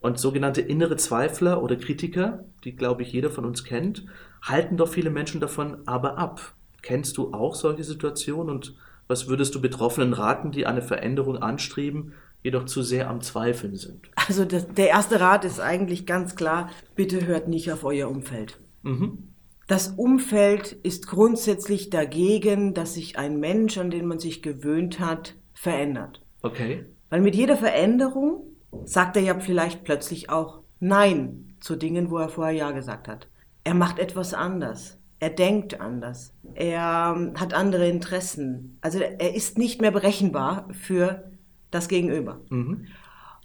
Und 0.00 0.18
sogenannte 0.18 0.60
innere 0.60 0.96
Zweifler 0.96 1.62
oder 1.62 1.76
Kritiker, 1.76 2.44
die 2.64 2.74
glaube 2.74 3.02
ich 3.02 3.12
jeder 3.12 3.30
von 3.30 3.44
uns 3.44 3.62
kennt, 3.62 4.04
halten 4.42 4.76
doch 4.76 4.88
viele 4.88 5.10
Menschen 5.10 5.40
davon 5.40 5.76
aber 5.86 6.18
ab. 6.18 6.54
Kennst 6.82 7.18
du 7.18 7.32
auch 7.32 7.54
solche 7.54 7.84
Situationen 7.84 8.52
und 8.52 8.74
was 9.06 9.28
würdest 9.28 9.54
du 9.54 9.60
Betroffenen 9.60 10.12
raten, 10.12 10.50
die 10.50 10.66
eine 10.66 10.82
Veränderung 10.82 11.36
anstreben, 11.36 12.14
jedoch 12.42 12.64
zu 12.64 12.82
sehr 12.82 13.08
am 13.08 13.20
Zweifeln 13.20 13.76
sind. 13.76 14.10
Also 14.16 14.44
das, 14.44 14.66
der 14.74 14.88
erste 14.88 15.20
Rat 15.20 15.44
ist 15.44 15.60
eigentlich 15.60 16.04
ganz 16.04 16.34
klar, 16.34 16.68
bitte 16.96 17.26
hört 17.26 17.46
nicht 17.46 17.70
auf 17.70 17.84
euer 17.84 18.08
Umfeld. 18.08 18.58
Mhm. 18.82 19.31
Das 19.72 19.88
Umfeld 19.88 20.72
ist 20.82 21.06
grundsätzlich 21.06 21.88
dagegen, 21.88 22.74
dass 22.74 22.92
sich 22.92 23.16
ein 23.16 23.40
Mensch, 23.40 23.78
an 23.78 23.90
den 23.90 24.04
man 24.04 24.18
sich 24.18 24.42
gewöhnt 24.42 25.00
hat, 25.00 25.34
verändert. 25.54 26.20
Okay. 26.42 26.84
Weil 27.08 27.22
mit 27.22 27.34
jeder 27.34 27.56
Veränderung 27.56 28.42
sagt 28.84 29.16
er 29.16 29.22
ja 29.22 29.40
vielleicht 29.40 29.82
plötzlich 29.82 30.28
auch 30.28 30.60
Nein 30.78 31.54
zu 31.60 31.76
Dingen, 31.76 32.10
wo 32.10 32.18
er 32.18 32.28
vorher 32.28 32.52
Ja 32.52 32.70
gesagt 32.72 33.08
hat. 33.08 33.28
Er 33.64 33.72
macht 33.72 33.98
etwas 33.98 34.34
anders. 34.34 34.98
Er 35.20 35.30
denkt 35.30 35.80
anders. 35.80 36.34
Er 36.52 37.14
ähm, 37.16 37.40
hat 37.40 37.54
andere 37.54 37.88
Interessen. 37.88 38.76
Also 38.82 38.98
er 38.98 39.34
ist 39.34 39.56
nicht 39.56 39.80
mehr 39.80 39.90
berechenbar 39.90 40.68
für 40.72 41.30
das 41.70 41.88
Gegenüber. 41.88 42.42
Mhm. 42.50 42.88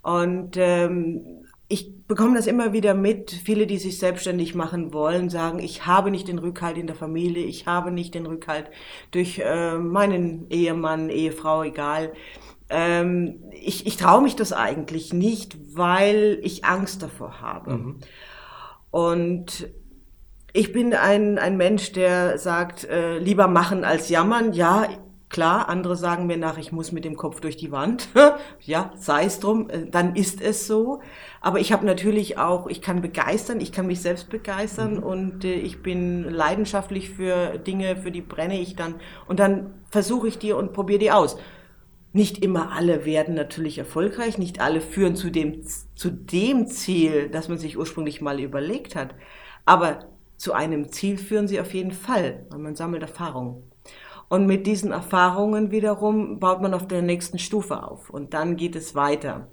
Und 0.04 0.58
ähm, 0.58 1.37
ich 1.70 2.08
bekomme 2.08 2.36
das 2.36 2.48
immer 2.48 2.72
wieder 2.72 2.94
mit. 2.94 3.32
Viele, 3.32 3.68
die 3.68 3.78
sich 3.78 4.00
selbstständig 4.00 4.56
machen 4.56 4.94
wollen, 4.94 5.30
sagen, 5.30 5.60
ich 5.60 5.86
habe 5.86 6.12
nicht 6.12 6.28
den 6.28 6.40
Rückhalt 6.40 6.78
in 6.78 6.88
der 6.88 6.96
Familie, 6.96 7.44
ich 7.44 7.68
habe 7.68 7.92
nicht 7.92 8.16
den 8.16 8.26
Rückhalt 8.26 8.70
durch 9.12 9.40
äh, 9.40 9.78
meinen 9.78 10.50
Ehemann, 10.50 11.10
Ehefrau, 11.10 11.64
egal. 11.64 12.14
Ähm, 12.70 13.44
ich 13.52 13.86
ich 13.86 13.98
traue 13.98 14.22
mich 14.22 14.36
das 14.36 14.54
eigentlich 14.54 15.14
nicht, 15.14 15.58
weil 15.76 16.40
ich 16.42 16.64
Angst 16.64 17.04
davor 17.04 17.42
habe. 17.42 17.74
Mhm. 17.74 18.00
Und 18.92 19.70
ich 20.54 20.72
bin 20.72 20.94
ein, 20.94 21.38
ein 21.38 21.58
Mensch, 21.58 21.92
der 21.92 22.38
sagt, 22.38 22.86
äh, 22.86 23.20
lieber 23.20 23.48
machen 23.48 23.84
als 23.84 24.10
jammern. 24.10 24.54
Ja, 24.54 24.88
Klar, 25.30 25.68
andere 25.68 25.98
sagen 25.98 26.26
mir 26.26 26.38
nach, 26.38 26.58
ich 26.58 26.72
muss 26.72 26.94
mit 26.94 27.04
dem 27.04 27.18
Kopf 27.18 27.42
durch 27.42 27.58
die 27.58 27.72
Wand. 27.72 28.08
ja, 28.62 28.94
sei 28.96 29.26
es 29.26 29.42
drum, 29.42 29.70
äh, 29.70 29.86
dann 29.86 30.16
ist 30.16 30.42
es 30.42 30.68
so. 30.68 31.02
Aber 31.42 31.60
ich 31.60 31.74
habe 31.74 31.86
natürlich 31.86 32.38
auch, 32.38 32.68
ich 32.68 32.82
kann 32.82 33.02
begeistern, 33.02 33.60
ich 33.60 33.74
kann 33.74 33.88
mich 33.88 34.02
selbst 34.02 34.30
begeistern 34.30 34.96
mhm. 34.96 35.04
und 35.04 35.46
äh, 35.46 35.54
ich 35.56 35.82
bin 35.82 36.24
leidenschaftlich 36.24 37.10
für 37.10 37.58
Dinge, 37.58 37.98
für 37.98 38.12
die 38.12 38.22
brenne 38.22 38.60
ich 38.60 38.78
dann. 38.78 38.96
Und 39.28 39.40
dann 39.42 39.74
versuche 39.90 40.30
ich 40.30 40.38
die 40.38 40.54
und 40.54 40.72
probiere 40.72 41.00
die 41.00 41.12
aus. 41.12 41.38
Nicht 42.14 42.38
immer 42.38 42.72
alle 42.72 43.06
werden 43.06 43.36
natürlich 43.36 43.78
erfolgreich, 43.78 44.38
nicht 44.38 44.62
alle 44.62 44.80
führen 44.80 45.18
zu 45.18 45.30
dem, 45.30 45.62
zu 45.94 46.10
dem 46.10 46.68
Ziel, 46.68 47.30
das 47.30 47.50
man 47.50 47.58
sich 47.58 47.78
ursprünglich 47.78 48.22
mal 48.22 48.40
überlegt 48.40 48.96
hat. 48.96 49.14
Aber 49.66 50.06
zu 50.38 50.54
einem 50.54 50.90
Ziel 50.90 51.18
führen 51.18 51.50
sie 51.50 51.60
auf 51.60 51.74
jeden 51.74 51.92
Fall, 51.92 52.46
weil 52.50 52.60
man 52.60 52.76
sammelt 52.76 53.02
Erfahrung. 53.02 53.64
Und 54.30 54.46
mit 54.46 54.68
diesen 54.68 54.92
Erfahrungen 54.92 55.72
wiederum 55.72 56.40
baut 56.40 56.62
man 56.62 56.74
auf 56.74 56.88
der 56.88 57.02
nächsten 57.02 57.40
Stufe 57.40 57.84
auf 57.84 58.10
und 58.10 58.34
dann 58.34 58.58
geht 58.58 58.76
es 58.76 58.94
weiter. 58.94 59.48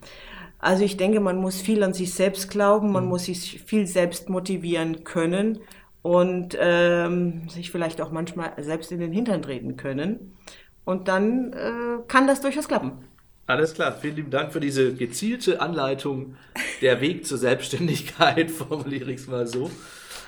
Also 0.58 0.82
ich 0.82 0.96
denke, 0.96 1.20
man 1.20 1.36
muss 1.36 1.60
viel 1.60 1.82
an 1.82 1.92
sich 1.92 2.14
selbst 2.14 2.50
glauben, 2.50 2.90
man 2.90 3.04
mhm. 3.04 3.10
muss 3.10 3.26
sich 3.26 3.62
viel 3.64 3.86
selbst 3.86 4.28
motivieren 4.30 5.04
können 5.04 5.60
und 6.02 6.56
ähm, 6.58 7.48
sich 7.48 7.70
vielleicht 7.70 8.00
auch 8.00 8.10
manchmal 8.10 8.52
selbst 8.58 8.90
in 8.90 8.98
den 8.98 9.12
Hintern 9.12 9.42
treten 9.42 9.76
können. 9.76 10.36
Und 10.84 11.08
dann 11.08 11.52
äh, 11.52 11.98
kann 12.08 12.26
das 12.26 12.40
durchaus 12.40 12.66
klappen. 12.66 13.04
Alles 13.46 13.74
klar, 13.74 13.92
vielen 13.92 14.16
lieben 14.16 14.30
Dank 14.30 14.52
für 14.52 14.60
diese 14.60 14.94
gezielte 14.94 15.60
Anleitung. 15.60 16.36
Der 16.80 17.00
Weg 17.00 17.26
zur 17.26 17.38
Selbstständigkeit, 17.38 18.50
formuliere 18.50 19.12
ich 19.12 19.20
es 19.20 19.26
mal 19.28 19.46
so. 19.46 19.70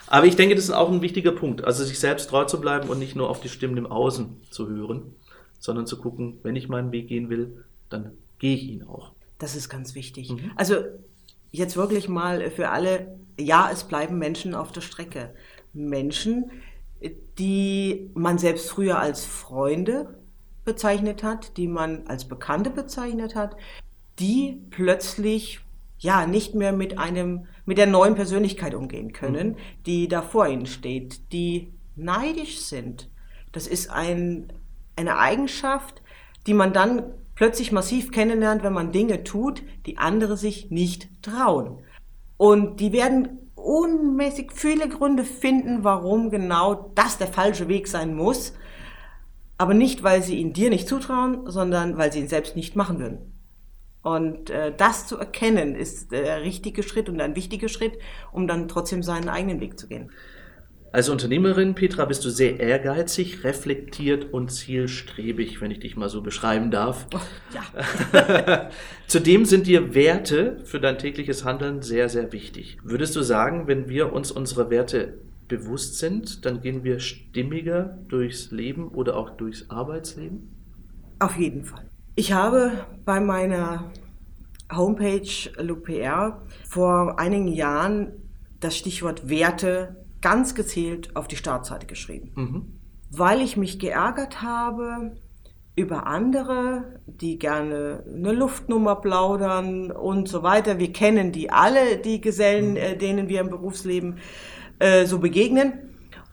Aber 0.09 0.27
ich 0.27 0.37
denke, 0.37 0.55
das 0.55 0.65
ist 0.65 0.71
auch 0.71 0.91
ein 0.91 1.03
wichtiger 1.03 1.33
Punkt. 1.33 1.65
Also 1.65 1.85
sich 1.85 1.99
selbst 1.99 2.31
treu 2.31 2.45
zu 2.45 2.61
bleiben 2.61 2.89
und 2.89 2.99
nicht 2.99 3.17
nur 3.17 3.29
auf 3.29 3.41
die 3.41 3.49
Stimmen 3.49 3.77
im 3.77 3.87
Außen 3.87 4.41
zu 4.51 4.69
hören, 4.69 5.15
sondern 5.59 5.87
zu 5.87 5.99
gucken, 5.99 6.39
wenn 6.43 6.57
ich 6.57 6.69
meinen 6.69 6.93
Weg 6.93 7.09
gehen 7.09 7.29
will, 7.29 7.65
dann 7.89 8.13
gehe 8.39 8.55
ich 8.55 8.65
ihn 8.65 8.85
auch. 8.85 9.13
Das 9.39 9.57
ist 9.57 9.69
ganz 9.69 9.95
wichtig. 9.95 10.31
Mhm. 10.31 10.53
Also 10.57 10.77
jetzt 11.51 11.77
wirklich 11.77 12.09
mal 12.09 12.51
für 12.51 12.71
alle, 12.71 13.19
ja, 13.39 13.69
es 13.73 13.85
bleiben 13.85 14.19
Menschen 14.19 14.55
auf 14.55 14.73
der 14.73 14.81
Strecke. 14.81 15.35
Menschen, 15.73 16.51
die 17.39 18.11
man 18.15 18.39
selbst 18.39 18.71
früher 18.71 18.99
als 18.99 19.25
Freunde 19.25 20.19
bezeichnet 20.65 21.23
hat, 21.23 21.57
die 21.57 21.69
man 21.69 22.07
als 22.07 22.27
Bekannte 22.27 22.71
bezeichnet 22.71 23.35
hat, 23.35 23.57
die 24.19 24.63
plötzlich 24.71 25.61
ja 25.99 26.27
nicht 26.27 26.55
mehr 26.55 26.73
mit 26.73 26.99
einem 26.99 27.47
mit 27.67 27.79
der 27.79 27.87
neuen 27.87 28.15
Persönlichkeit 28.15 28.75
umgehen 28.75 29.13
können, 29.13 29.49
mhm. 29.49 29.57
die 29.85 30.09
da 30.09 30.23
vor 30.23 30.49
ihnen 30.49 30.67
steht, 30.67 31.33
die 31.33 31.75
neidisch 31.97 32.61
sind. 32.61 33.11
Das 33.53 33.67
ist 33.67 33.91
ein, 33.91 34.53
eine 34.97 35.19
Eigenschaft, 35.19 36.03
die 36.47 36.55
man 36.55 36.73
dann 36.73 37.03
plötzlich 37.35 37.73
massiv 37.73 38.13
kennenlernt, 38.13 38.63
wenn 38.63 38.73
man 38.73 38.93
Dinge 38.93 39.25
tut, 39.25 39.63
die 39.85 39.99
andere 39.99 40.37
sich 40.37 40.71
nicht 40.71 41.09
trauen. 41.23 41.83
Und 42.37 42.81
die 42.81 42.93
werden 42.93 43.51
unmäßig 43.55 44.53
viele 44.53 44.89
Gründe 44.89 45.25
finden, 45.25 45.85
warum 45.85 46.31
genau 46.31 46.93
das 46.95 47.19
der 47.19 47.27
falsche 47.27 47.69
Weg 47.69 47.89
sein 47.89 48.15
muss. 48.15 48.55
Aber 49.59 49.75
nicht, 49.75 50.03
weil 50.03 50.23
sie 50.23 50.37
ihn 50.37 50.53
dir 50.53 50.71
nicht 50.71 50.89
zutrauen, 50.89 51.51
sondern 51.51 51.97
weil 51.97 52.13
sie 52.13 52.21
ihn 52.21 52.29
selbst 52.29 52.57
nicht 52.57 52.77
machen 52.77 52.99
würden. 52.99 53.36
Und 54.07 54.51
äh, 54.51 54.73
das 54.77 55.09
zu 55.09 55.19
erkennen, 55.19 55.75
ist 55.75 56.13
der 56.13 56.43
richtige 56.43 56.85
Schritt 56.85 57.09
und 57.09 57.21
ein 57.21 57.35
wichtiger 57.35 57.69
Schritt, 57.69 57.99
um 58.31 58.47
dann 58.47 58.69
trotzdem 58.69 59.03
seinen 59.03 59.29
eigenen 59.29 59.61
Weg 59.61 59.81
zu 59.81 59.89
gehen. 59.89 60.13
Als 60.93 61.09
Unternehmerin, 61.09 61.75
Petra, 61.75 62.05
bist 62.05 62.25
du 62.25 62.31
sehr 62.31 62.61
ehrgeizig, 62.61 63.43
reflektiert 63.43 64.33
und 64.33 64.53
zielstrebig, 64.53 65.61
wenn 65.61 65.73
ich 65.73 65.81
dich 65.81 65.97
mal 65.97 66.09
so 66.09 66.23
beschreiben 66.23 66.71
darf. 66.71 67.09
Oh, 67.13 67.19
ja. 67.53 68.71
Zudem 69.09 69.45
sind 69.45 69.67
dir 69.67 69.93
Werte 69.93 70.61
für 70.63 70.79
dein 70.79 70.99
tägliches 70.99 71.45
Handeln 71.45 71.83
sehr, 71.83 72.09
sehr 72.09 72.33
wichtig. 72.33 72.79
Würdest 72.85 73.17
du 73.17 73.23
sagen, 73.23 73.67
wenn 73.67 73.89
wir 73.89 74.13
uns 74.13 74.31
unsere 74.31 74.71
Werte 74.71 75.19
bewusst 75.49 75.99
sind, 75.99 76.47
dann 76.47 76.61
gehen 76.61 76.85
wir 76.85 77.01
stimmiger 77.01 77.99
durchs 78.07 78.53
Leben 78.53 78.87
oder 78.87 79.17
auch 79.17 79.31
durchs 79.31 79.69
Arbeitsleben? 79.69 80.55
Auf 81.19 81.37
jeden 81.37 81.65
Fall. 81.65 81.91
Ich 82.19 82.33
habe 82.33 82.73
bei 83.05 83.21
meiner 83.21 83.91
Homepage 84.75 85.29
LuPR 85.59 86.41
vor 86.67 87.19
einigen 87.19 87.47
Jahren 87.47 88.11
das 88.59 88.75
Stichwort 88.79 89.29
Werte 89.29 90.07
ganz 90.23 90.55
gezielt 90.55 91.15
auf 91.15 91.29
die 91.29 91.37
Startseite 91.37 91.87
geschrieben, 91.87 92.33
mhm. 92.35 92.79
weil 93.11 93.43
ich 93.43 93.59
mich 93.59 93.79
geärgert 93.79 94.41
habe 94.41 95.15
über 95.77 96.07
andere, 96.07 97.01
die 97.07 97.39
gerne 97.39 98.03
eine 98.07 98.33
Luftnummer 98.33 98.97
plaudern 98.97 99.91
und 99.91 100.27
so 100.27 100.43
weiter. 100.43 100.79
Wir 100.79 100.95
kennen 100.95 101.33
die 101.33 101.51
alle, 101.51 101.99
die 101.99 102.23
Gesellen, 102.23 102.71
mhm. 102.71 102.77
äh, 102.79 102.97
denen 102.97 103.29
wir 103.29 103.43
im 103.43 103.51
Berufsleben 103.51 104.17
äh, 104.79 105.05
so 105.05 105.19
begegnen. 105.19 105.75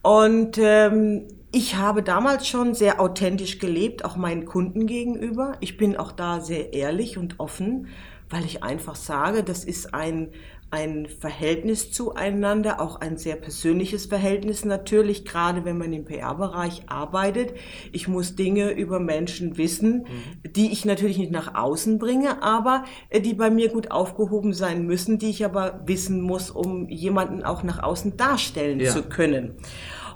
Und 0.01 0.57
ähm, 0.61 1.27
ich 1.55 1.75
habe 1.75 2.01
damals 2.01 2.47
schon 2.47 2.73
sehr 2.73 2.99
authentisch 2.99 3.59
gelebt, 3.59 4.03
auch 4.05 4.15
meinen 4.15 4.45
Kunden 4.45 4.87
gegenüber. 4.87 5.53
Ich 5.59 5.77
bin 5.77 5.95
auch 5.95 6.11
da 6.11 6.41
sehr 6.41 6.73
ehrlich 6.73 7.19
und 7.19 7.39
offen, 7.39 7.89
weil 8.27 8.43
ich 8.43 8.63
einfach 8.63 8.95
sage, 8.95 9.43
das 9.43 9.63
ist 9.63 9.93
ein, 9.93 10.29
ein 10.71 11.05
Verhältnis 11.05 11.91
zueinander, 11.91 12.81
auch 12.81 13.01
ein 13.01 13.17
sehr 13.17 13.35
persönliches 13.35 14.07
Verhältnis 14.07 14.65
natürlich, 14.65 15.25
gerade 15.25 15.63
wenn 15.63 15.77
man 15.77 15.93
im 15.93 16.05
PR-Bereich 16.05 16.85
arbeitet. 16.87 17.53
Ich 17.91 18.07
muss 18.07 18.35
Dinge 18.35 18.71
über 18.71 18.99
Menschen 18.99 19.55
wissen, 19.55 20.07
mhm. 20.07 20.53
die 20.53 20.71
ich 20.71 20.85
natürlich 20.85 21.19
nicht 21.19 21.31
nach 21.31 21.53
außen 21.53 21.99
bringe, 21.99 22.41
aber 22.41 22.83
äh, 23.09 23.21
die 23.21 23.35
bei 23.35 23.51
mir 23.51 23.69
gut 23.69 23.91
aufgehoben 23.91 24.53
sein 24.53 24.87
müssen, 24.87 25.19
die 25.19 25.29
ich 25.29 25.45
aber 25.45 25.83
wissen 25.85 26.19
muss, 26.19 26.49
um 26.49 26.89
jemanden 26.89 27.43
auch 27.43 27.61
nach 27.61 27.83
außen 27.83 28.17
darstellen 28.17 28.79
ja. 28.79 28.89
zu 28.89 29.03
können. 29.03 29.51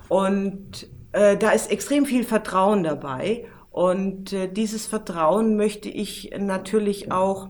Und 0.09 0.87
äh, 1.11 1.37
da 1.37 1.51
ist 1.51 1.71
extrem 1.71 2.05
viel 2.05 2.23
Vertrauen 2.23 2.83
dabei. 2.83 3.45
Und 3.71 4.33
äh, 4.33 4.51
dieses 4.51 4.87
Vertrauen 4.87 5.55
möchte 5.55 5.89
ich 5.89 6.31
natürlich 6.37 7.11
auch 7.11 7.49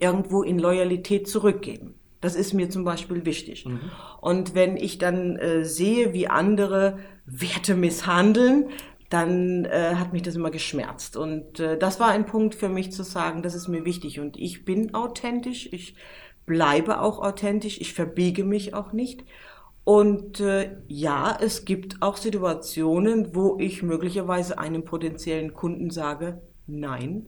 irgendwo 0.00 0.42
in 0.42 0.58
Loyalität 0.58 1.28
zurückgeben. 1.28 1.94
Das 2.20 2.34
ist 2.34 2.52
mir 2.52 2.70
zum 2.70 2.84
Beispiel 2.84 3.24
wichtig. 3.24 3.66
Mhm. 3.66 3.80
Und 4.20 4.54
wenn 4.54 4.76
ich 4.76 4.98
dann 4.98 5.36
äh, 5.36 5.64
sehe, 5.64 6.12
wie 6.12 6.28
andere 6.28 6.98
Werte 7.26 7.74
misshandeln, 7.74 8.70
dann 9.10 9.66
äh, 9.66 9.96
hat 9.96 10.12
mich 10.12 10.22
das 10.22 10.36
immer 10.36 10.50
geschmerzt. 10.50 11.16
Und 11.16 11.60
äh, 11.60 11.76
das 11.76 12.00
war 12.00 12.08
ein 12.08 12.26
Punkt 12.26 12.54
für 12.54 12.68
mich 12.68 12.92
zu 12.92 13.02
sagen, 13.02 13.42
das 13.42 13.54
ist 13.54 13.68
mir 13.68 13.84
wichtig. 13.84 14.20
Und 14.20 14.36
ich 14.38 14.64
bin 14.64 14.94
authentisch, 14.94 15.68
ich 15.72 15.96
bleibe 16.46 17.00
auch 17.00 17.20
authentisch, 17.20 17.80
ich 17.80 17.92
verbiege 17.92 18.44
mich 18.44 18.74
auch 18.74 18.92
nicht. 18.92 19.24
Und 19.84 20.40
äh, 20.40 20.76
ja, 20.86 21.36
es 21.40 21.64
gibt 21.64 22.02
auch 22.02 22.16
Situationen, 22.16 23.34
wo 23.34 23.58
ich 23.58 23.82
möglicherweise 23.82 24.58
einem 24.58 24.84
potenziellen 24.84 25.54
Kunden 25.54 25.90
sage, 25.90 26.40
nein, 26.66 27.26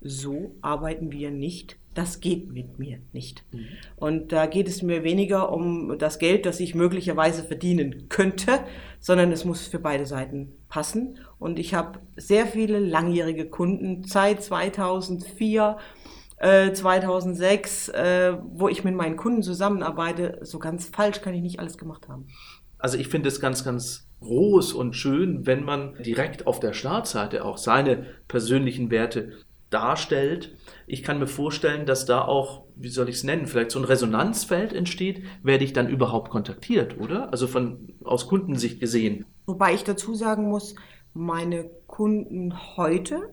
so 0.00 0.54
arbeiten 0.60 1.10
wir 1.10 1.30
nicht. 1.30 1.78
Das 1.94 2.20
geht 2.20 2.52
mit 2.52 2.78
mir 2.78 2.98
nicht. 3.12 3.44
Mhm. 3.52 3.66
Und 3.96 4.32
da 4.32 4.46
geht 4.46 4.68
es 4.68 4.82
mir 4.82 5.02
weniger 5.02 5.50
um 5.50 5.98
das 5.98 6.18
Geld, 6.18 6.44
das 6.44 6.60
ich 6.60 6.74
möglicherweise 6.74 7.42
verdienen 7.42 8.08
könnte, 8.08 8.60
sondern 9.00 9.32
es 9.32 9.44
muss 9.44 9.66
für 9.66 9.78
beide 9.78 10.04
Seiten 10.04 10.52
passen. 10.68 11.18
Und 11.38 11.58
ich 11.58 11.74
habe 11.74 12.00
sehr 12.14 12.46
viele 12.46 12.78
langjährige 12.78 13.46
Kunden 13.46 14.04
seit 14.04 14.42
2004 14.42 15.78
2006, 16.40 17.88
äh, 17.88 18.28
äh, 18.28 18.38
wo 18.44 18.68
ich 18.68 18.84
mit 18.84 18.94
meinen 18.94 19.16
Kunden 19.16 19.42
zusammenarbeite, 19.42 20.38
so 20.42 20.58
ganz 20.58 20.88
falsch 20.88 21.22
kann 21.22 21.34
ich 21.34 21.42
nicht 21.42 21.60
alles 21.60 21.78
gemacht 21.78 22.08
haben. 22.08 22.26
Also 22.78 22.98
ich 22.98 23.08
finde 23.08 23.28
es 23.28 23.40
ganz, 23.40 23.64
ganz 23.64 24.06
groß 24.20 24.74
und 24.74 24.94
schön, 24.94 25.46
wenn 25.46 25.64
man 25.64 25.94
direkt 26.02 26.46
auf 26.46 26.60
der 26.60 26.72
Startseite 26.72 27.44
auch 27.44 27.58
seine 27.58 28.06
persönlichen 28.28 28.90
Werte 28.90 29.32
darstellt. 29.70 30.54
Ich 30.86 31.02
kann 31.02 31.18
mir 31.18 31.26
vorstellen, 31.26 31.86
dass 31.86 32.06
da 32.06 32.22
auch, 32.22 32.64
wie 32.76 32.88
soll 32.88 33.08
ich 33.08 33.16
es 33.16 33.24
nennen, 33.24 33.46
vielleicht 33.46 33.70
so 33.70 33.78
ein 33.78 33.84
Resonanzfeld 33.84 34.72
entsteht. 34.72 35.24
Werde 35.42 35.64
ich 35.64 35.72
dann 35.72 35.88
überhaupt 35.88 36.30
kontaktiert, 36.30 36.98
oder? 37.00 37.32
Also 37.32 37.46
von 37.46 37.94
aus 38.04 38.28
Kundensicht 38.28 38.78
gesehen. 38.78 39.24
Wobei 39.46 39.74
ich 39.74 39.84
dazu 39.84 40.14
sagen 40.14 40.48
muss, 40.48 40.74
meine 41.14 41.70
Kunden 41.86 42.54
heute 42.76 43.30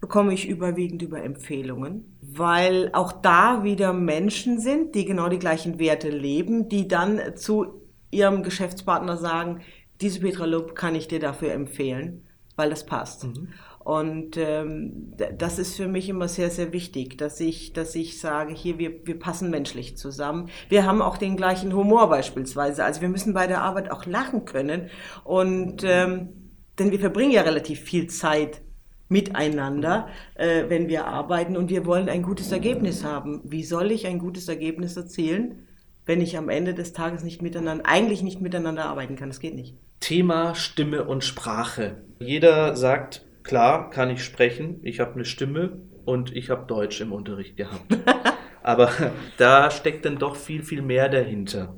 bekomme 0.00 0.34
ich 0.34 0.48
überwiegend 0.48 1.02
über 1.02 1.22
Empfehlungen, 1.22 2.16
weil 2.20 2.90
auch 2.92 3.12
da 3.12 3.64
wieder 3.64 3.92
Menschen 3.92 4.60
sind, 4.60 4.94
die 4.94 5.04
genau 5.04 5.28
die 5.28 5.38
gleichen 5.38 5.78
Werte 5.78 6.10
leben, 6.10 6.68
die 6.68 6.86
dann 6.86 7.20
zu 7.36 7.82
ihrem 8.10 8.42
Geschäftspartner 8.42 9.16
sagen, 9.16 9.62
diese 10.00 10.20
Petra 10.20 10.44
Lob 10.44 10.74
kann 10.74 10.94
ich 10.94 11.08
dir 11.08 11.20
dafür 11.20 11.52
empfehlen, 11.52 12.26
weil 12.56 12.70
das 12.70 12.84
passt. 12.84 13.24
Mhm. 13.24 13.48
Und 13.86 14.36
ähm, 14.36 15.14
das 15.38 15.60
ist 15.60 15.76
für 15.76 15.86
mich 15.86 16.08
immer 16.08 16.26
sehr, 16.26 16.50
sehr 16.50 16.72
wichtig, 16.72 17.18
dass 17.18 17.38
ich, 17.38 17.72
dass 17.72 17.94
ich 17.94 18.20
sage, 18.20 18.52
hier, 18.52 18.78
wir, 18.78 19.06
wir 19.06 19.16
passen 19.16 19.48
menschlich 19.48 19.96
zusammen. 19.96 20.48
Wir 20.68 20.84
haben 20.84 21.00
auch 21.00 21.16
den 21.16 21.36
gleichen 21.36 21.72
Humor 21.72 22.08
beispielsweise. 22.10 22.84
Also 22.84 23.00
wir 23.00 23.08
müssen 23.08 23.32
bei 23.32 23.46
der 23.46 23.62
Arbeit 23.62 23.92
auch 23.92 24.04
lachen 24.04 24.44
können. 24.44 24.90
Und 25.22 25.84
ähm, 25.84 26.50
denn 26.80 26.90
wir 26.90 26.98
verbringen 26.98 27.30
ja 27.30 27.42
relativ 27.42 27.78
viel 27.78 28.08
Zeit 28.08 28.60
miteinander, 29.08 30.08
äh, 30.34 30.64
wenn 30.68 30.88
wir 30.88 31.06
arbeiten 31.06 31.56
und 31.56 31.70
wir 31.70 31.86
wollen 31.86 32.08
ein 32.08 32.22
gutes 32.22 32.52
Ergebnis 32.52 33.04
haben. 33.04 33.40
Wie 33.44 33.62
soll 33.62 33.90
ich 33.90 34.06
ein 34.06 34.18
gutes 34.18 34.48
Ergebnis 34.48 34.96
erzielen, 34.96 35.66
wenn 36.04 36.20
ich 36.20 36.36
am 36.36 36.48
Ende 36.48 36.74
des 36.74 36.92
Tages 36.92 37.22
nicht 37.22 37.42
miteinander, 37.42 37.86
eigentlich 37.86 38.22
nicht 38.22 38.40
miteinander 38.40 38.84
arbeiten 38.86 39.16
kann? 39.16 39.28
Das 39.28 39.40
geht 39.40 39.54
nicht. 39.54 39.76
Thema 40.00 40.54
Stimme 40.54 41.04
und 41.04 41.24
Sprache. 41.24 42.02
Jeder 42.18 42.76
sagt, 42.76 43.24
klar, 43.42 43.90
kann 43.90 44.10
ich 44.10 44.24
sprechen, 44.24 44.80
ich 44.82 45.00
habe 45.00 45.14
eine 45.14 45.24
Stimme 45.24 45.80
und 46.04 46.34
ich 46.34 46.50
habe 46.50 46.66
Deutsch 46.66 47.00
im 47.00 47.12
Unterricht 47.12 47.56
gehabt. 47.56 47.96
Aber 48.62 48.90
da 49.36 49.70
steckt 49.70 50.04
dann 50.04 50.18
doch 50.18 50.34
viel, 50.34 50.62
viel 50.62 50.82
mehr 50.82 51.08
dahinter. 51.08 51.76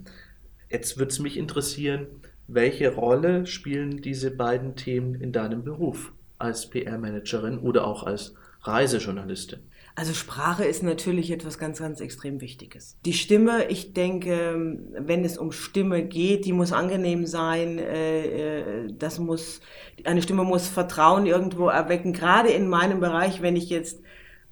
Jetzt 0.70 0.98
würde 0.98 1.10
es 1.10 1.18
mich 1.18 1.36
interessieren, 1.36 2.06
welche 2.46 2.94
Rolle 2.94 3.46
spielen 3.46 4.00
diese 4.00 4.30
beiden 4.30 4.74
Themen 4.74 5.14
in 5.14 5.32
deinem 5.32 5.64
Beruf? 5.64 6.12
Als 6.38 6.70
PR-Managerin 6.70 7.58
oder 7.58 7.86
auch 7.86 8.04
als 8.04 8.34
Reisejournalistin? 8.62 9.60
Also 9.98 10.14
Sprache 10.14 10.64
ist 10.64 10.84
natürlich 10.84 11.32
etwas 11.32 11.58
ganz, 11.58 11.80
ganz 11.80 12.00
extrem 12.00 12.40
Wichtiges. 12.40 12.96
Die 13.04 13.12
Stimme, 13.12 13.64
ich 13.68 13.94
denke, 13.94 14.78
wenn 14.96 15.24
es 15.24 15.36
um 15.36 15.50
Stimme 15.50 16.04
geht, 16.04 16.44
die 16.44 16.52
muss 16.52 16.72
angenehm 16.72 17.26
sein. 17.26 17.80
Äh, 17.80 18.26
äh, 18.26 18.92
das 18.96 19.18
muss, 19.18 19.60
eine 20.04 20.22
Stimme 20.22 20.44
muss 20.44 20.68
Vertrauen 20.68 21.26
irgendwo 21.26 21.66
erwecken. 21.66 22.12
Gerade 22.12 22.50
in 22.50 22.68
meinem 22.68 23.00
Bereich, 23.00 23.42
wenn 23.42 23.56
ich 23.56 23.70
jetzt 23.70 24.00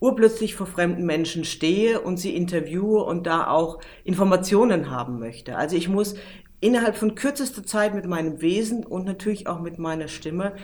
urplötzlich 0.00 0.56
vor 0.56 0.66
fremden 0.66 1.06
Menschen 1.06 1.44
stehe 1.44 2.00
und 2.00 2.16
sie 2.16 2.34
interviewe 2.34 3.04
und 3.04 3.28
da 3.28 3.46
auch 3.46 3.78
Informationen 4.02 4.90
haben 4.90 5.20
möchte. 5.20 5.56
Also 5.56 5.76
ich 5.76 5.88
muss 5.88 6.16
innerhalb 6.60 6.96
von 6.96 7.14
kürzester 7.14 7.64
Zeit 7.64 7.94
mit 7.94 8.06
meinem 8.06 8.40
Wesen 8.40 8.84
und 8.84 9.04
natürlich 9.04 9.46
auch 9.46 9.60
mit 9.60 9.78
meiner 9.78 10.08
Stimme 10.08 10.54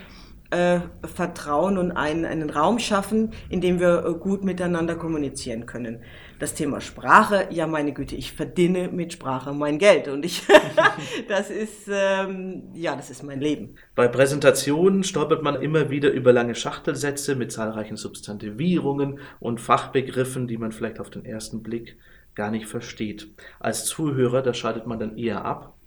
äh, 0.52 0.80
Vertrauen 1.06 1.78
und 1.78 1.92
einen, 1.92 2.24
einen 2.24 2.50
Raum 2.50 2.78
schaffen, 2.78 3.32
in 3.48 3.60
dem 3.60 3.80
wir 3.80 4.04
äh, 4.04 4.14
gut 4.14 4.44
miteinander 4.44 4.94
kommunizieren 4.96 5.66
können. 5.66 6.02
Das 6.38 6.54
Thema 6.54 6.80
Sprache, 6.80 7.48
ja 7.50 7.66
meine 7.66 7.92
Güte, 7.92 8.16
ich 8.16 8.32
verdiene 8.32 8.88
mit 8.88 9.12
Sprache 9.12 9.52
mein 9.52 9.78
Geld 9.78 10.08
und 10.08 10.24
ich, 10.24 10.42
das 11.28 11.50
ist, 11.50 11.88
ähm, 11.90 12.64
ja, 12.74 12.94
das 12.94 13.10
ist 13.10 13.22
mein 13.22 13.40
Leben. 13.40 13.76
Bei 13.94 14.08
Präsentationen 14.08 15.04
stolpert 15.04 15.42
man 15.42 15.60
immer 15.62 15.88
wieder 15.88 16.10
über 16.10 16.32
lange 16.32 16.54
Schachtelsätze 16.54 17.34
mit 17.34 17.50
zahlreichen 17.50 17.96
Substantivierungen 17.96 19.20
und 19.40 19.60
Fachbegriffen, 19.60 20.46
die 20.46 20.58
man 20.58 20.72
vielleicht 20.72 21.00
auf 21.00 21.10
den 21.10 21.24
ersten 21.24 21.62
Blick 21.62 21.96
gar 22.34 22.50
nicht 22.50 22.66
versteht. 22.66 23.28
Als 23.58 23.86
Zuhörer, 23.86 24.42
da 24.42 24.52
schaltet 24.52 24.86
man 24.86 24.98
dann 24.98 25.16
eher 25.16 25.44
ab. 25.44 25.78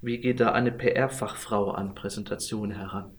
Wie 0.00 0.18
geht 0.18 0.40
da 0.40 0.52
eine 0.52 0.72
PR-Fachfrau 0.72 1.70
an 1.70 1.94
Präsentationen 1.94 2.76
heran? 2.76 3.12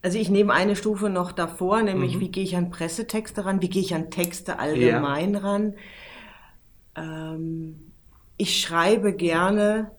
Also 0.00 0.18
ich 0.18 0.30
nehme 0.30 0.52
eine 0.52 0.76
Stufe 0.76 1.10
noch 1.10 1.32
davor, 1.32 1.82
nämlich 1.82 2.16
mhm. 2.16 2.20
wie 2.20 2.30
gehe 2.30 2.44
ich 2.44 2.56
an 2.56 2.70
Pressetexte 2.70 3.44
ran, 3.44 3.62
wie 3.62 3.68
gehe 3.68 3.82
ich 3.82 3.94
an 3.94 4.10
Texte 4.10 4.58
allgemein 4.58 5.34
ja. 5.34 5.40
ran. 5.40 5.74
Ähm, 6.96 7.92
ich 8.36 8.60
schreibe 8.60 9.12
gerne 9.12 9.90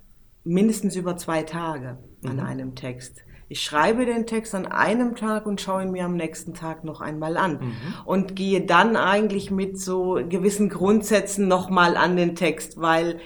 mindestens 0.45 0.95
über 0.95 1.17
zwei 1.17 1.43
Tage 1.43 1.97
an 2.23 2.37
mhm. 2.37 2.43
einem 2.43 2.75
Text. 2.75 3.23
Ich 3.51 3.61
schreibe 3.61 4.05
den 4.05 4.27
Text 4.27 4.53
an 4.53 4.67
einem 4.67 5.15
Tag 5.15 5.47
und 5.47 5.59
schaue 5.59 5.81
ihn 5.81 5.91
mir 5.91 6.05
am 6.05 6.15
nächsten 6.15 6.53
Tag 6.53 6.83
noch 6.83 7.01
einmal 7.01 7.35
an 7.35 7.59
mhm. 7.59 7.73
und 8.05 8.35
gehe 8.35 8.61
dann 8.61 8.95
eigentlich 8.95 9.51
mit 9.51 9.79
so 9.79 10.19
gewissen 10.29 10.69
Grundsätzen 10.69 11.47
nochmal 11.47 11.97
an 11.97 12.15
den 12.15 12.35
Text, 12.35 12.79
weil 12.79 13.19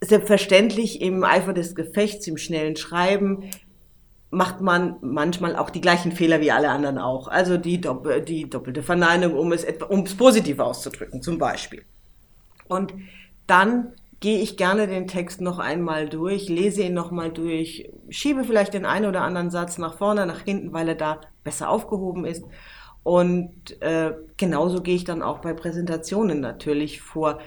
selbstverständlich 0.00 1.00
im 1.00 1.24
Eifer 1.24 1.52
des 1.52 1.74
Gefechts, 1.74 2.26
im 2.28 2.36
schnellen 2.36 2.76
Schreiben, 2.76 3.50
macht 4.34 4.60
man 4.60 4.96
manchmal 5.00 5.56
auch 5.56 5.70
die 5.70 5.80
gleichen 5.80 6.12
Fehler 6.12 6.40
wie 6.40 6.50
alle 6.50 6.70
anderen 6.70 6.98
auch. 6.98 7.28
Also 7.28 7.56
die, 7.56 7.80
Doppel, 7.80 8.20
die 8.20 8.50
doppelte 8.50 8.82
Verneinung, 8.82 9.34
um 9.34 9.52
es, 9.52 9.64
um 9.88 10.00
es 10.00 10.16
positiv 10.16 10.58
auszudrücken, 10.58 11.22
zum 11.22 11.38
Beispiel. 11.38 11.84
Und 12.68 12.94
dann 13.46 13.92
gehe 14.20 14.40
ich 14.40 14.56
gerne 14.56 14.86
den 14.86 15.06
Text 15.06 15.40
noch 15.40 15.58
einmal 15.58 16.08
durch, 16.08 16.48
lese 16.48 16.82
ihn 16.82 16.94
noch 16.94 17.10
mal 17.10 17.30
durch, 17.30 17.90
schiebe 18.08 18.44
vielleicht 18.44 18.74
den 18.74 18.86
einen 18.86 19.06
oder 19.06 19.22
anderen 19.22 19.50
Satz 19.50 19.78
nach 19.78 19.98
vorne, 19.98 20.26
nach 20.26 20.40
hinten, 20.40 20.72
weil 20.72 20.88
er 20.88 20.94
da 20.94 21.20
besser 21.44 21.68
aufgehoben 21.68 22.24
ist. 22.24 22.44
Und 23.02 23.80
äh, 23.82 24.14
genauso 24.36 24.82
gehe 24.82 24.96
ich 24.96 25.04
dann 25.04 25.22
auch 25.22 25.40
bei 25.40 25.52
Präsentationen 25.52 26.40
natürlich 26.40 27.02
vor. 27.02 27.38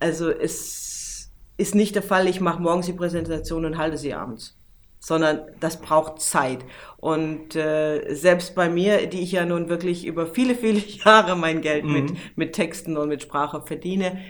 Also 0.00 0.28
es 0.30 1.30
ist 1.56 1.74
nicht 1.74 1.94
der 1.94 2.02
Fall, 2.02 2.26
ich 2.26 2.40
mache 2.40 2.60
morgens 2.60 2.86
die 2.86 2.92
Präsentation 2.92 3.64
und 3.64 3.78
halte 3.78 3.96
sie 3.96 4.14
abends 4.14 4.58
sondern 5.00 5.40
das 5.60 5.80
braucht 5.80 6.20
Zeit. 6.20 6.64
Und 6.96 7.54
äh, 7.56 8.14
selbst 8.14 8.54
bei 8.54 8.68
mir, 8.68 9.06
die 9.06 9.20
ich 9.20 9.32
ja 9.32 9.44
nun 9.44 9.68
wirklich 9.68 10.04
über 10.04 10.26
viele, 10.26 10.54
viele 10.54 10.80
Jahre 11.04 11.36
mein 11.36 11.60
Geld 11.60 11.84
mhm. 11.84 11.92
mit, 11.92 12.36
mit 12.36 12.52
Texten 12.52 12.96
und 12.96 13.08
mit 13.08 13.22
Sprache 13.22 13.62
verdiene, 13.62 14.20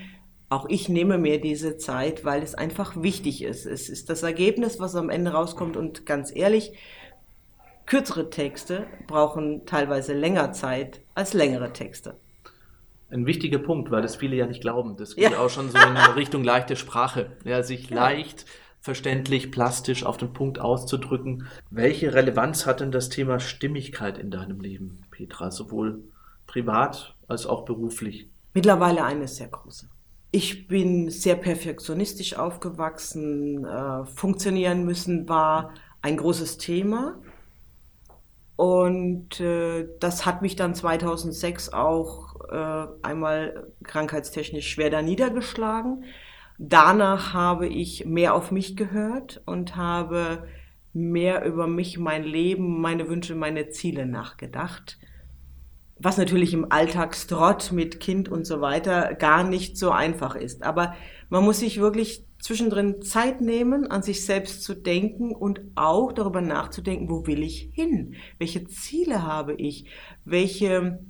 auch 0.50 0.66
ich 0.68 0.88
nehme 0.88 1.18
mir 1.18 1.40
diese 1.40 1.76
Zeit, 1.76 2.24
weil 2.24 2.42
es 2.42 2.54
einfach 2.54 3.02
wichtig 3.02 3.42
ist. 3.42 3.66
Es 3.66 3.88
ist 3.88 4.08
das 4.08 4.22
Ergebnis, 4.22 4.80
was 4.80 4.96
am 4.96 5.10
Ende 5.10 5.32
rauskommt. 5.32 5.76
Und 5.76 6.06
ganz 6.06 6.34
ehrlich, 6.34 6.72
kürzere 7.84 8.30
Texte 8.30 8.86
brauchen 9.06 9.66
teilweise 9.66 10.14
länger 10.14 10.52
Zeit 10.52 11.00
als 11.14 11.34
längere 11.34 11.72
Texte. 11.72 12.16
Ein 13.10 13.26
wichtiger 13.26 13.58
Punkt, 13.58 13.90
weil 13.90 14.02
das 14.02 14.16
viele 14.16 14.36
ja 14.36 14.46
nicht 14.46 14.60
glauben. 14.60 14.96
Das 14.96 15.16
geht 15.16 15.32
ja. 15.32 15.38
auch 15.38 15.50
schon 15.50 15.70
so 15.70 15.78
in 15.78 15.96
Richtung 16.16 16.44
leichte 16.44 16.76
Sprache. 16.76 17.32
Ja, 17.44 17.62
sich 17.62 17.90
ja. 17.90 17.96
leicht 17.96 18.46
verständlich, 18.80 19.50
plastisch 19.50 20.04
auf 20.04 20.16
den 20.16 20.32
Punkt 20.32 20.60
auszudrücken. 20.60 21.46
Welche 21.70 22.14
Relevanz 22.14 22.66
hat 22.66 22.80
denn 22.80 22.92
das 22.92 23.08
Thema 23.08 23.40
Stimmigkeit 23.40 24.18
in 24.18 24.30
deinem 24.30 24.60
Leben, 24.60 25.04
Petra, 25.10 25.50
sowohl 25.50 26.02
privat 26.46 27.14
als 27.26 27.46
auch 27.46 27.64
beruflich? 27.64 28.28
Mittlerweile 28.54 29.04
eine 29.04 29.28
sehr 29.28 29.48
große. 29.48 29.88
Ich 30.30 30.68
bin 30.68 31.10
sehr 31.10 31.36
perfektionistisch 31.36 32.34
aufgewachsen. 32.34 33.64
Äh, 33.64 34.04
funktionieren 34.04 34.84
müssen 34.84 35.28
war 35.28 35.72
ein 36.02 36.16
großes 36.16 36.58
Thema. 36.58 37.18
Und 38.56 39.40
äh, 39.40 39.86
das 40.00 40.26
hat 40.26 40.42
mich 40.42 40.56
dann 40.56 40.74
2006 40.74 41.72
auch 41.72 42.34
äh, 42.50 42.86
einmal 43.02 43.68
krankheitstechnisch 43.84 44.68
schwer 44.68 44.90
da 44.90 45.00
niedergeschlagen. 45.00 46.04
Danach 46.58 47.32
habe 47.34 47.68
ich 47.68 48.04
mehr 48.04 48.34
auf 48.34 48.50
mich 48.50 48.76
gehört 48.76 49.40
und 49.46 49.76
habe 49.76 50.44
mehr 50.92 51.44
über 51.44 51.68
mich, 51.68 51.98
mein 51.98 52.24
Leben, 52.24 52.80
meine 52.80 53.08
Wünsche, 53.08 53.36
meine 53.36 53.70
Ziele 53.70 54.06
nachgedacht. 54.06 54.98
Was 56.00 56.18
natürlich 56.18 56.52
im 56.54 56.70
Alltagstrott 56.70 57.70
mit 57.70 58.00
Kind 58.00 58.28
und 58.28 58.44
so 58.44 58.60
weiter 58.60 59.14
gar 59.14 59.44
nicht 59.44 59.76
so 59.76 59.92
einfach 59.92 60.34
ist. 60.34 60.64
Aber 60.64 60.94
man 61.28 61.44
muss 61.44 61.60
sich 61.60 61.78
wirklich 61.78 62.24
zwischendrin 62.40 63.02
Zeit 63.02 63.40
nehmen, 63.40 63.88
an 63.88 64.02
sich 64.02 64.24
selbst 64.24 64.62
zu 64.64 64.74
denken 64.74 65.32
und 65.32 65.60
auch 65.76 66.12
darüber 66.12 66.40
nachzudenken, 66.40 67.08
wo 67.08 67.26
will 67.26 67.42
ich 67.42 67.70
hin? 67.72 68.14
Welche 68.38 68.66
Ziele 68.66 69.22
habe 69.22 69.54
ich? 69.54 69.86
Welche, 70.24 71.04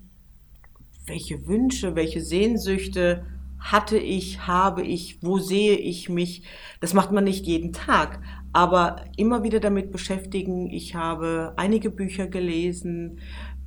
welche 1.07 1.47
Wünsche, 1.47 1.97
welche 1.97 2.21
Sehnsüchte 2.21 3.27
hatte 3.59 3.99
ich, 3.99 4.47
habe 4.47 4.83
ich, 4.83 5.19
wo 5.23 5.39
sehe 5.39 5.77
ich 5.77 6.09
mich. 6.09 6.43
Das 6.81 6.95
macht 6.95 7.13
man 7.13 7.25
nicht 7.25 7.47
jeden 7.47 7.73
Tag, 7.73 8.21
aber 8.53 9.05
immer 9.17 9.43
wieder 9.43 9.61
damit 9.61 9.91
beschäftigen. 9.91 10.71
Ich 10.71 10.95
habe 10.95 11.55
einige 11.57 11.91
Bücher 11.91 12.27
gelesen, 12.27 13.21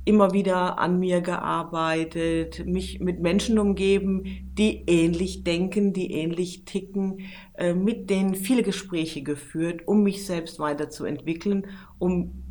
immer 0.04 0.32
wieder 0.32 0.78
an 0.78 0.98
mir 0.98 1.20
gearbeitet, 1.20 2.66
mich 2.66 3.00
mit 3.00 3.20
Menschen 3.20 3.58
umgeben, 3.58 4.24
die 4.58 4.82
ähnlich 4.86 5.44
denken, 5.44 5.92
die 5.92 6.10
ähnlich 6.12 6.64
ticken, 6.64 7.20
äh, 7.54 7.74
mit 7.74 8.10
denen 8.10 8.34
viele 8.34 8.62
Gespräche 8.62 9.22
geführt, 9.22 9.82
um 9.86 10.02
mich 10.02 10.26
selbst 10.26 10.58
weiterzuentwickeln, 10.58 11.66
um 11.98 12.42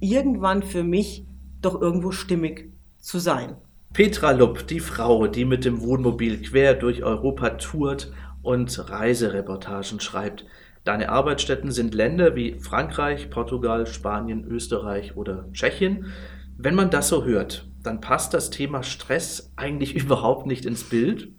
irgendwann 0.00 0.62
für 0.62 0.84
mich 0.84 1.26
doch 1.60 1.80
irgendwo 1.80 2.12
stimmig 2.12 2.72
zu 2.98 3.18
sein. 3.18 3.56
Petra 3.96 4.32
Lupp, 4.32 4.66
die 4.66 4.80
Frau, 4.80 5.26
die 5.26 5.46
mit 5.46 5.64
dem 5.64 5.80
Wohnmobil 5.80 6.42
quer 6.42 6.74
durch 6.74 7.02
Europa 7.02 7.48
tourt 7.48 8.12
und 8.42 8.90
Reisereportagen 8.90 10.00
schreibt. 10.00 10.44
Deine 10.84 11.08
Arbeitsstätten 11.08 11.70
sind 11.70 11.94
Länder 11.94 12.36
wie 12.36 12.60
Frankreich, 12.60 13.30
Portugal, 13.30 13.86
Spanien, 13.86 14.44
Österreich 14.44 15.16
oder 15.16 15.50
Tschechien. 15.52 16.12
Wenn 16.58 16.74
man 16.74 16.90
das 16.90 17.08
so 17.08 17.24
hört, 17.24 17.70
dann 17.82 18.02
passt 18.02 18.34
das 18.34 18.50
Thema 18.50 18.82
Stress 18.82 19.54
eigentlich 19.56 19.94
überhaupt 19.96 20.44
nicht 20.44 20.66
ins 20.66 20.84
Bild. 20.84 21.30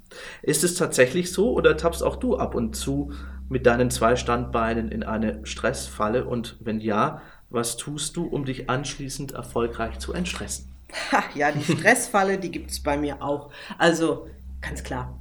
Ist 0.41 0.63
es 0.63 0.73
tatsächlich 0.73 1.31
so 1.31 1.53
oder 1.53 1.77
tappst 1.77 2.01
auch 2.01 2.15
du 2.15 2.37
ab 2.37 2.55
und 2.55 2.75
zu 2.75 3.11
mit 3.49 3.67
deinen 3.67 3.91
zwei 3.91 4.15
Standbeinen 4.15 4.89
in 4.89 5.03
eine 5.03 5.45
Stressfalle? 5.45 6.25
Und 6.25 6.57
wenn 6.59 6.79
ja, 6.79 7.21
was 7.51 7.77
tust 7.77 8.17
du, 8.17 8.25
um 8.25 8.45
dich 8.45 8.67
anschließend 8.67 9.33
erfolgreich 9.33 9.99
zu 9.99 10.11
entstressen? 10.11 10.75
Ha, 11.12 11.23
ja, 11.36 11.52
die 11.52 11.63
Stressfalle, 11.73 12.38
die 12.38 12.52
gibt 12.52 12.71
es 12.71 12.82
bei 12.82 12.97
mir 12.97 13.21
auch. 13.21 13.52
Also 13.78 14.28
ganz 14.62 14.84
klar, 14.84 15.19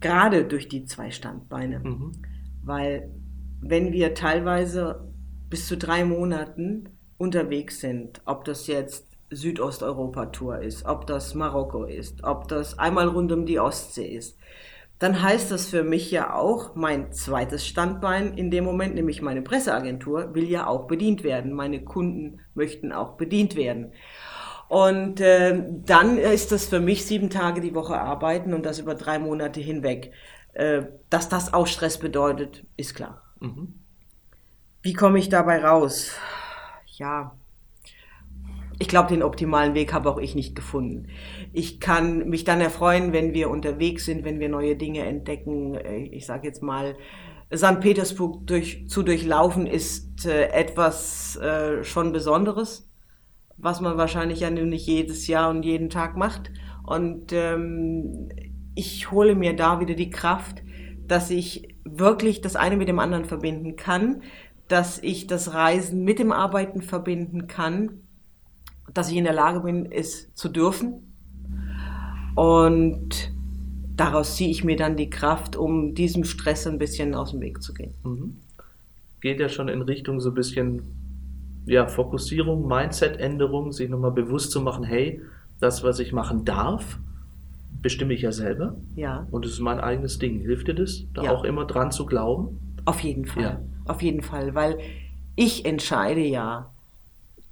gerade 0.00 0.44
durch 0.44 0.68
die 0.68 0.84
zwei 0.84 1.10
Standbeine. 1.10 1.80
Mhm. 1.80 2.12
Weil 2.62 3.10
wenn 3.60 3.92
wir 3.92 4.14
teilweise 4.14 5.08
bis 5.48 5.66
zu 5.66 5.76
drei 5.76 6.04
Monaten 6.04 6.88
unterwegs 7.18 7.80
sind, 7.80 8.20
ob 8.24 8.44
das 8.44 8.66
jetzt 8.66 9.06
Südosteuropa-Tour 9.30 10.60
ist, 10.60 10.84
ob 10.84 11.06
das 11.06 11.34
Marokko 11.34 11.84
ist, 11.84 12.24
ob 12.24 12.48
das 12.48 12.78
einmal 12.78 13.08
rund 13.08 13.32
um 13.32 13.46
die 13.46 13.60
Ostsee 13.60 14.06
ist, 14.06 14.38
dann 14.98 15.20
heißt 15.20 15.50
das 15.50 15.68
für 15.68 15.82
mich 15.82 16.12
ja 16.12 16.32
auch, 16.32 16.76
mein 16.76 17.12
zweites 17.12 17.66
Standbein 17.66 18.34
in 18.38 18.52
dem 18.52 18.62
Moment, 18.62 18.94
nämlich 18.94 19.20
meine 19.20 19.42
Presseagentur, 19.42 20.32
will 20.34 20.48
ja 20.48 20.68
auch 20.68 20.86
bedient 20.86 21.24
werden. 21.24 21.52
Meine 21.52 21.82
Kunden 21.82 22.40
möchten 22.54 22.92
auch 22.92 23.16
bedient 23.16 23.56
werden. 23.56 23.92
Und 24.72 25.20
äh, 25.20 25.62
dann 25.84 26.16
ist 26.16 26.50
das 26.50 26.64
für 26.64 26.80
mich 26.80 27.04
sieben 27.04 27.28
Tage 27.28 27.60
die 27.60 27.74
Woche 27.74 28.00
arbeiten 28.00 28.54
und 28.54 28.64
das 28.64 28.78
über 28.78 28.94
drei 28.94 29.18
Monate 29.18 29.60
hinweg. 29.60 30.12
Äh, 30.54 30.84
dass 31.10 31.28
das 31.28 31.52
auch 31.52 31.66
Stress 31.66 31.98
bedeutet, 31.98 32.64
ist 32.78 32.94
klar. 32.94 33.20
Mhm. 33.38 33.74
Wie 34.80 34.94
komme 34.94 35.18
ich 35.18 35.28
dabei 35.28 35.62
raus? 35.62 36.12
Ja, 36.86 37.36
ich 38.78 38.88
glaube, 38.88 39.10
den 39.10 39.22
optimalen 39.22 39.74
Weg 39.74 39.92
habe 39.92 40.08
auch 40.08 40.16
ich 40.16 40.34
nicht 40.34 40.56
gefunden. 40.56 41.08
Ich 41.52 41.78
kann 41.78 42.30
mich 42.30 42.44
dann 42.44 42.62
erfreuen, 42.62 43.12
wenn 43.12 43.34
wir 43.34 43.50
unterwegs 43.50 44.06
sind, 44.06 44.24
wenn 44.24 44.40
wir 44.40 44.48
neue 44.48 44.76
Dinge 44.76 45.04
entdecken. 45.04 45.74
Äh, 45.74 46.04
ich 46.04 46.24
sage 46.24 46.46
jetzt 46.46 46.62
mal, 46.62 46.96
St. 47.54 47.80
Petersburg 47.80 48.46
durch, 48.46 48.88
zu 48.88 49.02
durchlaufen 49.02 49.66
ist 49.66 50.24
äh, 50.24 50.46
etwas 50.46 51.36
äh, 51.36 51.84
schon 51.84 52.12
Besonderes 52.12 52.88
was 53.62 53.80
man 53.80 53.96
wahrscheinlich 53.96 54.40
ja 54.40 54.50
nicht 54.50 54.86
jedes 54.86 55.28
Jahr 55.28 55.48
und 55.48 55.62
jeden 55.62 55.88
Tag 55.88 56.16
macht. 56.16 56.50
Und 56.82 57.32
ähm, 57.32 58.28
ich 58.74 59.10
hole 59.10 59.36
mir 59.36 59.54
da 59.54 59.80
wieder 59.80 59.94
die 59.94 60.10
Kraft, 60.10 60.62
dass 61.06 61.30
ich 61.30 61.68
wirklich 61.84 62.40
das 62.40 62.56
eine 62.56 62.76
mit 62.76 62.88
dem 62.88 62.98
anderen 62.98 63.24
verbinden 63.24 63.76
kann, 63.76 64.22
dass 64.66 64.98
ich 64.98 65.28
das 65.28 65.54
Reisen 65.54 66.02
mit 66.02 66.18
dem 66.18 66.32
Arbeiten 66.32 66.82
verbinden 66.82 67.46
kann, 67.46 68.00
dass 68.92 69.10
ich 69.10 69.16
in 69.16 69.24
der 69.24 69.32
Lage 69.32 69.60
bin, 69.60 69.90
es 69.90 70.34
zu 70.34 70.48
dürfen. 70.48 71.14
Und 72.34 73.32
daraus 73.94 74.36
ziehe 74.36 74.50
ich 74.50 74.64
mir 74.64 74.76
dann 74.76 74.96
die 74.96 75.10
Kraft, 75.10 75.54
um 75.54 75.94
diesem 75.94 76.24
Stress 76.24 76.66
ein 76.66 76.78
bisschen 76.78 77.14
aus 77.14 77.30
dem 77.30 77.40
Weg 77.40 77.62
zu 77.62 77.74
gehen. 77.74 77.94
Mhm. 78.02 78.38
Geht 79.20 79.38
ja 79.38 79.48
schon 79.48 79.68
in 79.68 79.82
Richtung 79.82 80.18
so 80.18 80.30
ein 80.30 80.34
bisschen 80.34 81.01
ja, 81.66 81.86
Fokussierung, 81.86 82.66
Mindset-Änderung, 82.66 83.72
sich 83.72 83.88
nochmal 83.88 84.12
bewusst 84.12 84.50
zu 84.50 84.60
machen, 84.60 84.84
hey, 84.84 85.20
das, 85.60 85.84
was 85.84 85.98
ich 85.98 86.12
machen 86.12 86.44
darf, 86.44 86.98
bestimme 87.80 88.14
ich 88.14 88.22
ja 88.22 88.32
selber. 88.32 88.76
Ja. 88.94 89.26
Und 89.30 89.44
es 89.44 89.52
ist 89.52 89.60
mein 89.60 89.80
eigenes 89.80 90.18
Ding. 90.18 90.40
Hilft 90.40 90.68
dir 90.68 90.74
das, 90.74 91.04
da 91.14 91.24
ja. 91.24 91.32
auch 91.32 91.44
immer 91.44 91.64
dran 91.64 91.90
zu 91.90 92.06
glauben? 92.06 92.58
Auf 92.84 93.00
jeden 93.00 93.26
Fall. 93.26 93.42
Ja. 93.42 93.60
Auf 93.86 94.02
jeden 94.02 94.22
Fall, 94.22 94.54
weil 94.54 94.78
ich 95.36 95.64
entscheide 95.64 96.20
ja, 96.20 96.70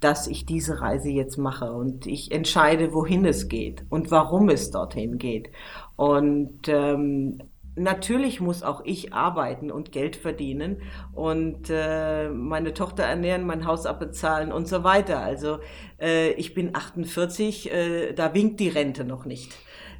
dass 0.00 0.26
ich 0.26 0.46
diese 0.46 0.80
Reise 0.80 1.10
jetzt 1.10 1.36
mache 1.36 1.72
und 1.72 2.06
ich 2.06 2.32
entscheide, 2.32 2.94
wohin 2.94 3.24
es 3.26 3.48
geht 3.48 3.84
und 3.90 4.10
warum 4.10 4.48
es 4.48 4.70
dorthin 4.70 5.18
geht. 5.18 5.50
Und 5.96 6.68
ähm, 6.68 7.42
natürlich 7.76 8.40
muss 8.40 8.62
auch 8.62 8.83
ich 8.85 9.12
arbeiten 9.12 9.70
und 9.70 9.92
Geld 9.92 10.16
verdienen 10.16 10.83
und 11.12 11.70
äh, 11.70 12.28
meine 12.28 12.74
Tochter 12.74 13.04
ernähren, 13.04 13.46
mein 13.46 13.66
Haus 13.66 13.87
abbezahlen 13.87 14.52
und 14.52 14.68
so 14.68 14.85
weiter. 14.85 15.20
Also 15.20 15.59
äh, 16.00 16.33
ich 16.33 16.54
bin 16.54 16.74
48, 16.74 17.72
äh, 17.72 18.12
da 18.12 18.35
winkt 18.35 18.61
die 18.61 18.68
Rente 18.68 19.04
noch 19.04 19.24
nicht. 19.24 19.52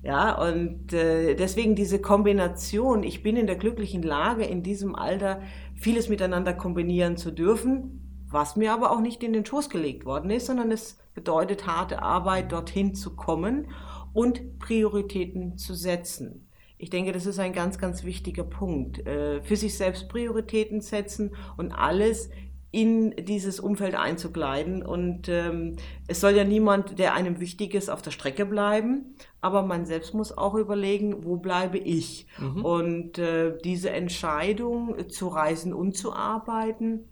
Ja, 0.02 0.40
und 0.40 0.94
äh, 0.94 1.35
deswegen 1.35 1.74
diese 1.74 2.00
Kombination, 2.00 3.02
ich 3.02 3.22
bin 3.22 3.37
in 3.37 3.46
der 3.46 3.56
glücklichen 3.56 4.02
Lage, 4.02 4.44
in 4.44 4.62
diesem 4.62 4.94
Alter 4.94 5.42
vieles 5.74 6.09
miteinander 6.09 6.54
kombinieren 6.54 7.18
zu 7.18 7.30
dürfen, 7.30 8.24
was 8.30 8.56
mir 8.56 8.72
aber 8.72 8.92
auch 8.92 9.00
nicht 9.00 9.22
in 9.22 9.35
den 9.35 9.44
Schoß 9.44 9.68
gelegt 9.68 10.06
worden 10.06 10.30
ist, 10.30 10.46
sondern 10.46 10.70
es 10.70 10.98
bedeutet 11.14 11.66
harte 11.66 12.02
Arbeit, 12.02 12.52
dorthin 12.52 12.94
zu 12.94 13.14
kommen 13.14 13.68
und 14.14 14.59
Prioritäten 14.59 15.59
zu 15.59 15.74
setzen. 15.74 16.49
Ich 16.80 16.88
denke, 16.88 17.12
das 17.12 17.26
ist 17.26 17.38
ein 17.38 17.52
ganz, 17.52 17.78
ganz 17.78 18.04
wichtiger 18.04 18.42
Punkt. 18.42 19.06
Äh, 19.06 19.42
für 19.42 19.56
sich 19.56 19.76
selbst 19.76 20.08
Prioritäten 20.08 20.80
setzen 20.80 21.32
und 21.58 21.72
alles 21.72 22.30
in 22.72 23.10
dieses 23.16 23.60
Umfeld 23.60 23.94
einzugleiten. 23.94 24.82
Und 24.82 25.28
ähm, 25.28 25.76
es 26.06 26.20
soll 26.20 26.32
ja 26.32 26.44
niemand, 26.44 26.98
der 26.98 27.12
einem 27.12 27.38
wichtig 27.38 27.74
ist, 27.74 27.90
auf 27.90 28.00
der 28.00 28.12
Strecke 28.12 28.46
bleiben, 28.46 29.16
aber 29.42 29.62
man 29.62 29.84
selbst 29.84 30.14
muss 30.14 30.36
auch 30.36 30.54
überlegen, 30.54 31.24
wo 31.24 31.36
bleibe 31.36 31.76
ich? 31.76 32.26
Mhm. 32.38 32.64
Und 32.64 33.18
äh, 33.18 33.58
diese 33.62 33.90
Entscheidung 33.90 35.08
zu 35.10 35.28
reisen 35.28 35.74
und 35.74 35.98
zu 35.98 36.14
arbeiten, 36.14 37.09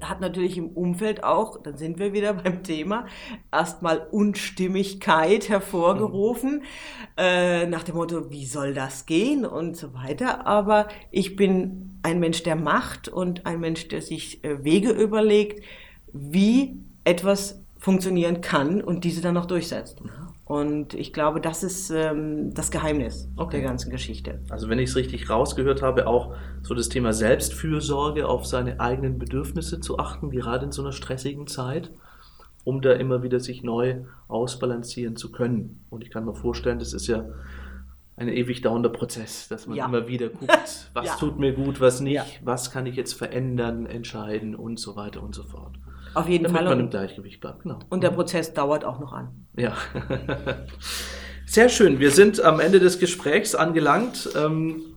hat 0.00 0.20
natürlich 0.20 0.56
im 0.56 0.68
Umfeld 0.68 1.24
auch, 1.24 1.62
dann 1.62 1.76
sind 1.76 1.98
wir 1.98 2.12
wieder 2.12 2.34
beim 2.44 2.62
Thema, 2.62 3.06
erstmal 3.52 4.06
Unstimmigkeit 4.10 5.48
hervorgerufen, 5.48 6.56
mhm. 6.56 6.62
äh, 7.16 7.66
nach 7.66 7.82
dem 7.82 7.96
Motto, 7.96 8.30
wie 8.30 8.46
soll 8.46 8.74
das 8.74 9.06
gehen 9.06 9.44
und 9.44 9.76
so 9.76 9.94
weiter. 9.94 10.46
Aber 10.46 10.88
ich 11.10 11.36
bin 11.36 11.98
ein 12.02 12.20
Mensch, 12.20 12.42
der 12.42 12.56
macht 12.56 13.08
und 13.08 13.46
ein 13.46 13.60
Mensch, 13.60 13.88
der 13.88 14.02
sich 14.02 14.44
äh, 14.44 14.64
Wege 14.64 14.90
überlegt, 14.90 15.64
wie 16.12 16.80
etwas 17.04 17.62
funktionieren 17.78 18.40
kann 18.40 18.80
und 18.80 19.04
diese 19.04 19.20
dann 19.20 19.34
noch 19.34 19.46
durchsetzt. 19.46 20.02
Mhm. 20.02 20.25
Und 20.46 20.94
ich 20.94 21.12
glaube, 21.12 21.40
das 21.40 21.64
ist 21.64 21.90
ähm, 21.90 22.54
das 22.54 22.70
Geheimnis 22.70 23.28
okay. 23.34 23.56
der 23.56 23.66
ganzen 23.66 23.90
Geschichte. 23.90 24.40
Also 24.48 24.68
wenn 24.68 24.78
ich 24.78 24.90
es 24.90 24.96
richtig 24.96 25.28
rausgehört 25.28 25.82
habe, 25.82 26.06
auch 26.06 26.36
so 26.62 26.72
das 26.72 26.88
Thema 26.88 27.12
Selbstfürsorge, 27.12 28.28
auf 28.28 28.46
seine 28.46 28.78
eigenen 28.78 29.18
Bedürfnisse 29.18 29.80
zu 29.80 29.98
achten, 29.98 30.30
gerade 30.30 30.66
in 30.66 30.72
so 30.72 30.82
einer 30.82 30.92
stressigen 30.92 31.48
Zeit, 31.48 31.90
um 32.62 32.80
da 32.80 32.92
immer 32.92 33.24
wieder 33.24 33.40
sich 33.40 33.64
neu 33.64 34.04
ausbalancieren 34.28 35.16
zu 35.16 35.32
können. 35.32 35.84
Und 35.90 36.04
ich 36.04 36.10
kann 36.10 36.24
mir 36.24 36.34
vorstellen, 36.34 36.78
das 36.78 36.92
ist 36.92 37.08
ja 37.08 37.24
ein 38.16 38.28
ewig 38.28 38.62
dauernder 38.62 38.90
Prozess, 38.90 39.48
dass 39.48 39.66
man 39.66 39.76
ja. 39.76 39.86
immer 39.86 40.06
wieder 40.06 40.28
guckt, 40.30 40.90
was 40.94 41.06
ja. 41.06 41.16
tut 41.16 41.40
mir 41.40 41.54
gut, 41.54 41.80
was 41.80 42.00
nicht, 42.00 42.14
ja. 42.14 42.24
was 42.44 42.70
kann 42.70 42.86
ich 42.86 42.94
jetzt 42.94 43.14
verändern, 43.14 43.84
entscheiden 43.86 44.54
und 44.54 44.78
so 44.78 44.94
weiter 44.94 45.24
und 45.24 45.34
so 45.34 45.42
fort. 45.42 45.76
Auf 46.16 46.30
jeden 46.30 46.44
Damit 46.44 46.56
Fall. 46.56 46.68
man 46.70 46.80
im 46.80 46.88
Gleichgewicht 46.88 47.42
bleibt, 47.42 47.64
genau. 47.64 47.78
Und 47.90 48.02
der 48.02 48.10
mhm. 48.10 48.14
Prozess 48.14 48.54
dauert 48.54 48.86
auch 48.86 48.98
noch 49.00 49.12
an. 49.12 49.46
Ja. 49.54 49.76
Sehr 51.46 51.68
schön. 51.68 52.00
Wir 52.00 52.10
sind 52.10 52.40
am 52.40 52.58
Ende 52.58 52.80
des 52.80 52.98
Gesprächs 52.98 53.54
angelangt. 53.54 54.30
Ähm, 54.34 54.96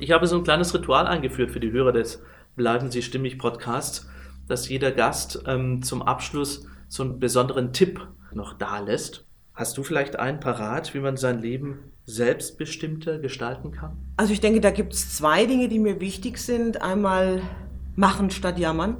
ich 0.00 0.10
habe 0.10 0.26
so 0.26 0.36
ein 0.36 0.44
kleines 0.44 0.74
Ritual 0.74 1.06
eingeführt 1.06 1.50
für 1.50 1.60
die 1.60 1.72
Hörer 1.72 1.92
des 1.92 2.22
Bleiben 2.56 2.90
Sie 2.90 3.00
stimmig 3.00 3.38
Podcasts, 3.38 4.06
dass 4.46 4.68
jeder 4.68 4.92
Gast 4.92 5.42
ähm, 5.46 5.82
zum 5.82 6.02
Abschluss 6.02 6.66
so 6.88 7.04
einen 7.04 7.20
besonderen 7.20 7.72
Tipp 7.72 8.06
noch 8.34 8.52
da 8.52 8.80
lässt. 8.80 9.24
Hast 9.54 9.78
du 9.78 9.82
vielleicht 9.82 10.16
einen 10.16 10.40
parat, 10.40 10.92
wie 10.92 11.00
man 11.00 11.16
sein 11.16 11.40
Leben 11.40 11.90
selbstbestimmter 12.04 13.18
gestalten 13.18 13.72
kann? 13.72 13.96
Also 14.18 14.34
ich 14.34 14.42
denke, 14.42 14.60
da 14.60 14.72
gibt 14.72 14.92
es 14.92 15.16
zwei 15.16 15.46
Dinge, 15.46 15.68
die 15.68 15.78
mir 15.78 16.02
wichtig 16.02 16.36
sind. 16.36 16.82
Einmal 16.82 17.40
machen 17.96 18.30
statt 18.30 18.58
jammern. 18.58 18.98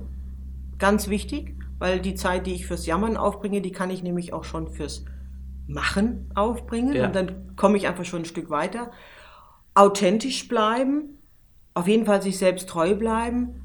Ganz 0.85 1.09
wichtig, 1.09 1.57
weil 1.79 1.99
die 1.99 2.15
Zeit, 2.15 2.47
die 2.47 2.53
ich 2.53 2.67
fürs 2.67 2.85
Jammern 2.85 3.17
aufbringe, 3.17 3.63
die 3.63 3.73
kann 3.73 3.89
ich 3.89 4.03
nämlich 4.03 4.35
auch 4.35 4.45
schon 4.45 4.69
fürs 4.69 5.07
Machen 5.67 6.31
aufbringen. 6.35 6.95
Ja. 6.95 7.07
Und 7.07 7.17
dann 7.17 7.57
komme 7.57 7.79
ich 7.79 7.89
einfach 7.89 8.05
schon 8.05 8.21
ein 8.21 8.27
Stück 8.27 8.51
weiter. 8.51 8.91
Authentisch 9.75 10.47
bleiben, 10.47 11.23
auf 11.73 11.89
jeden 11.89 12.05
Fall 12.05 12.21
sich 12.21 12.37
selbst 12.37 12.69
treu 12.69 12.95
bleiben 12.97 13.63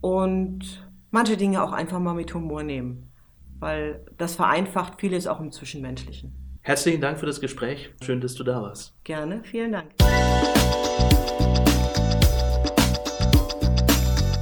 und 0.00 0.88
manche 1.10 1.36
Dinge 1.36 1.60
auch 1.60 1.72
einfach 1.72 1.98
mal 1.98 2.14
mit 2.14 2.32
Humor 2.34 2.62
nehmen, 2.62 3.10
weil 3.58 4.06
das 4.16 4.36
vereinfacht 4.36 5.00
vieles 5.00 5.26
auch 5.26 5.40
im 5.40 5.50
Zwischenmenschlichen. 5.50 6.60
Herzlichen 6.60 7.00
Dank 7.00 7.18
für 7.18 7.26
das 7.26 7.40
Gespräch. 7.40 7.90
Schön, 8.00 8.20
dass 8.20 8.36
du 8.36 8.44
da 8.44 8.62
warst. 8.62 8.94
Gerne, 9.02 9.42
vielen 9.42 9.72
Dank. 9.72 9.90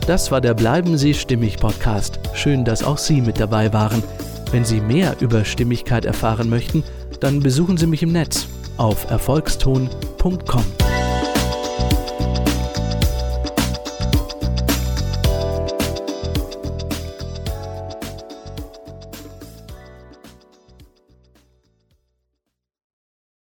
Das 0.09 0.31
war 0.31 0.41
der 0.41 0.55
Bleiben 0.55 0.97
Sie 0.97 1.13
stimmig 1.13 1.59
Podcast. 1.59 2.19
Schön, 2.33 2.65
dass 2.65 2.83
auch 2.83 2.97
Sie 2.97 3.21
mit 3.21 3.39
dabei 3.39 3.75
waren. 3.75 4.03
Wenn 4.51 4.65
Sie 4.65 4.81
mehr 4.81 5.15
über 5.21 5.45
Stimmigkeit 5.45 6.07
erfahren 6.07 6.49
möchten, 6.49 6.83
dann 7.21 7.41
besuchen 7.41 7.77
Sie 7.77 7.87
mich 7.87 8.03
im 8.03 8.13
Netz 8.13 8.49
auf 8.79 9.11
erfolgston.com. 9.11 10.65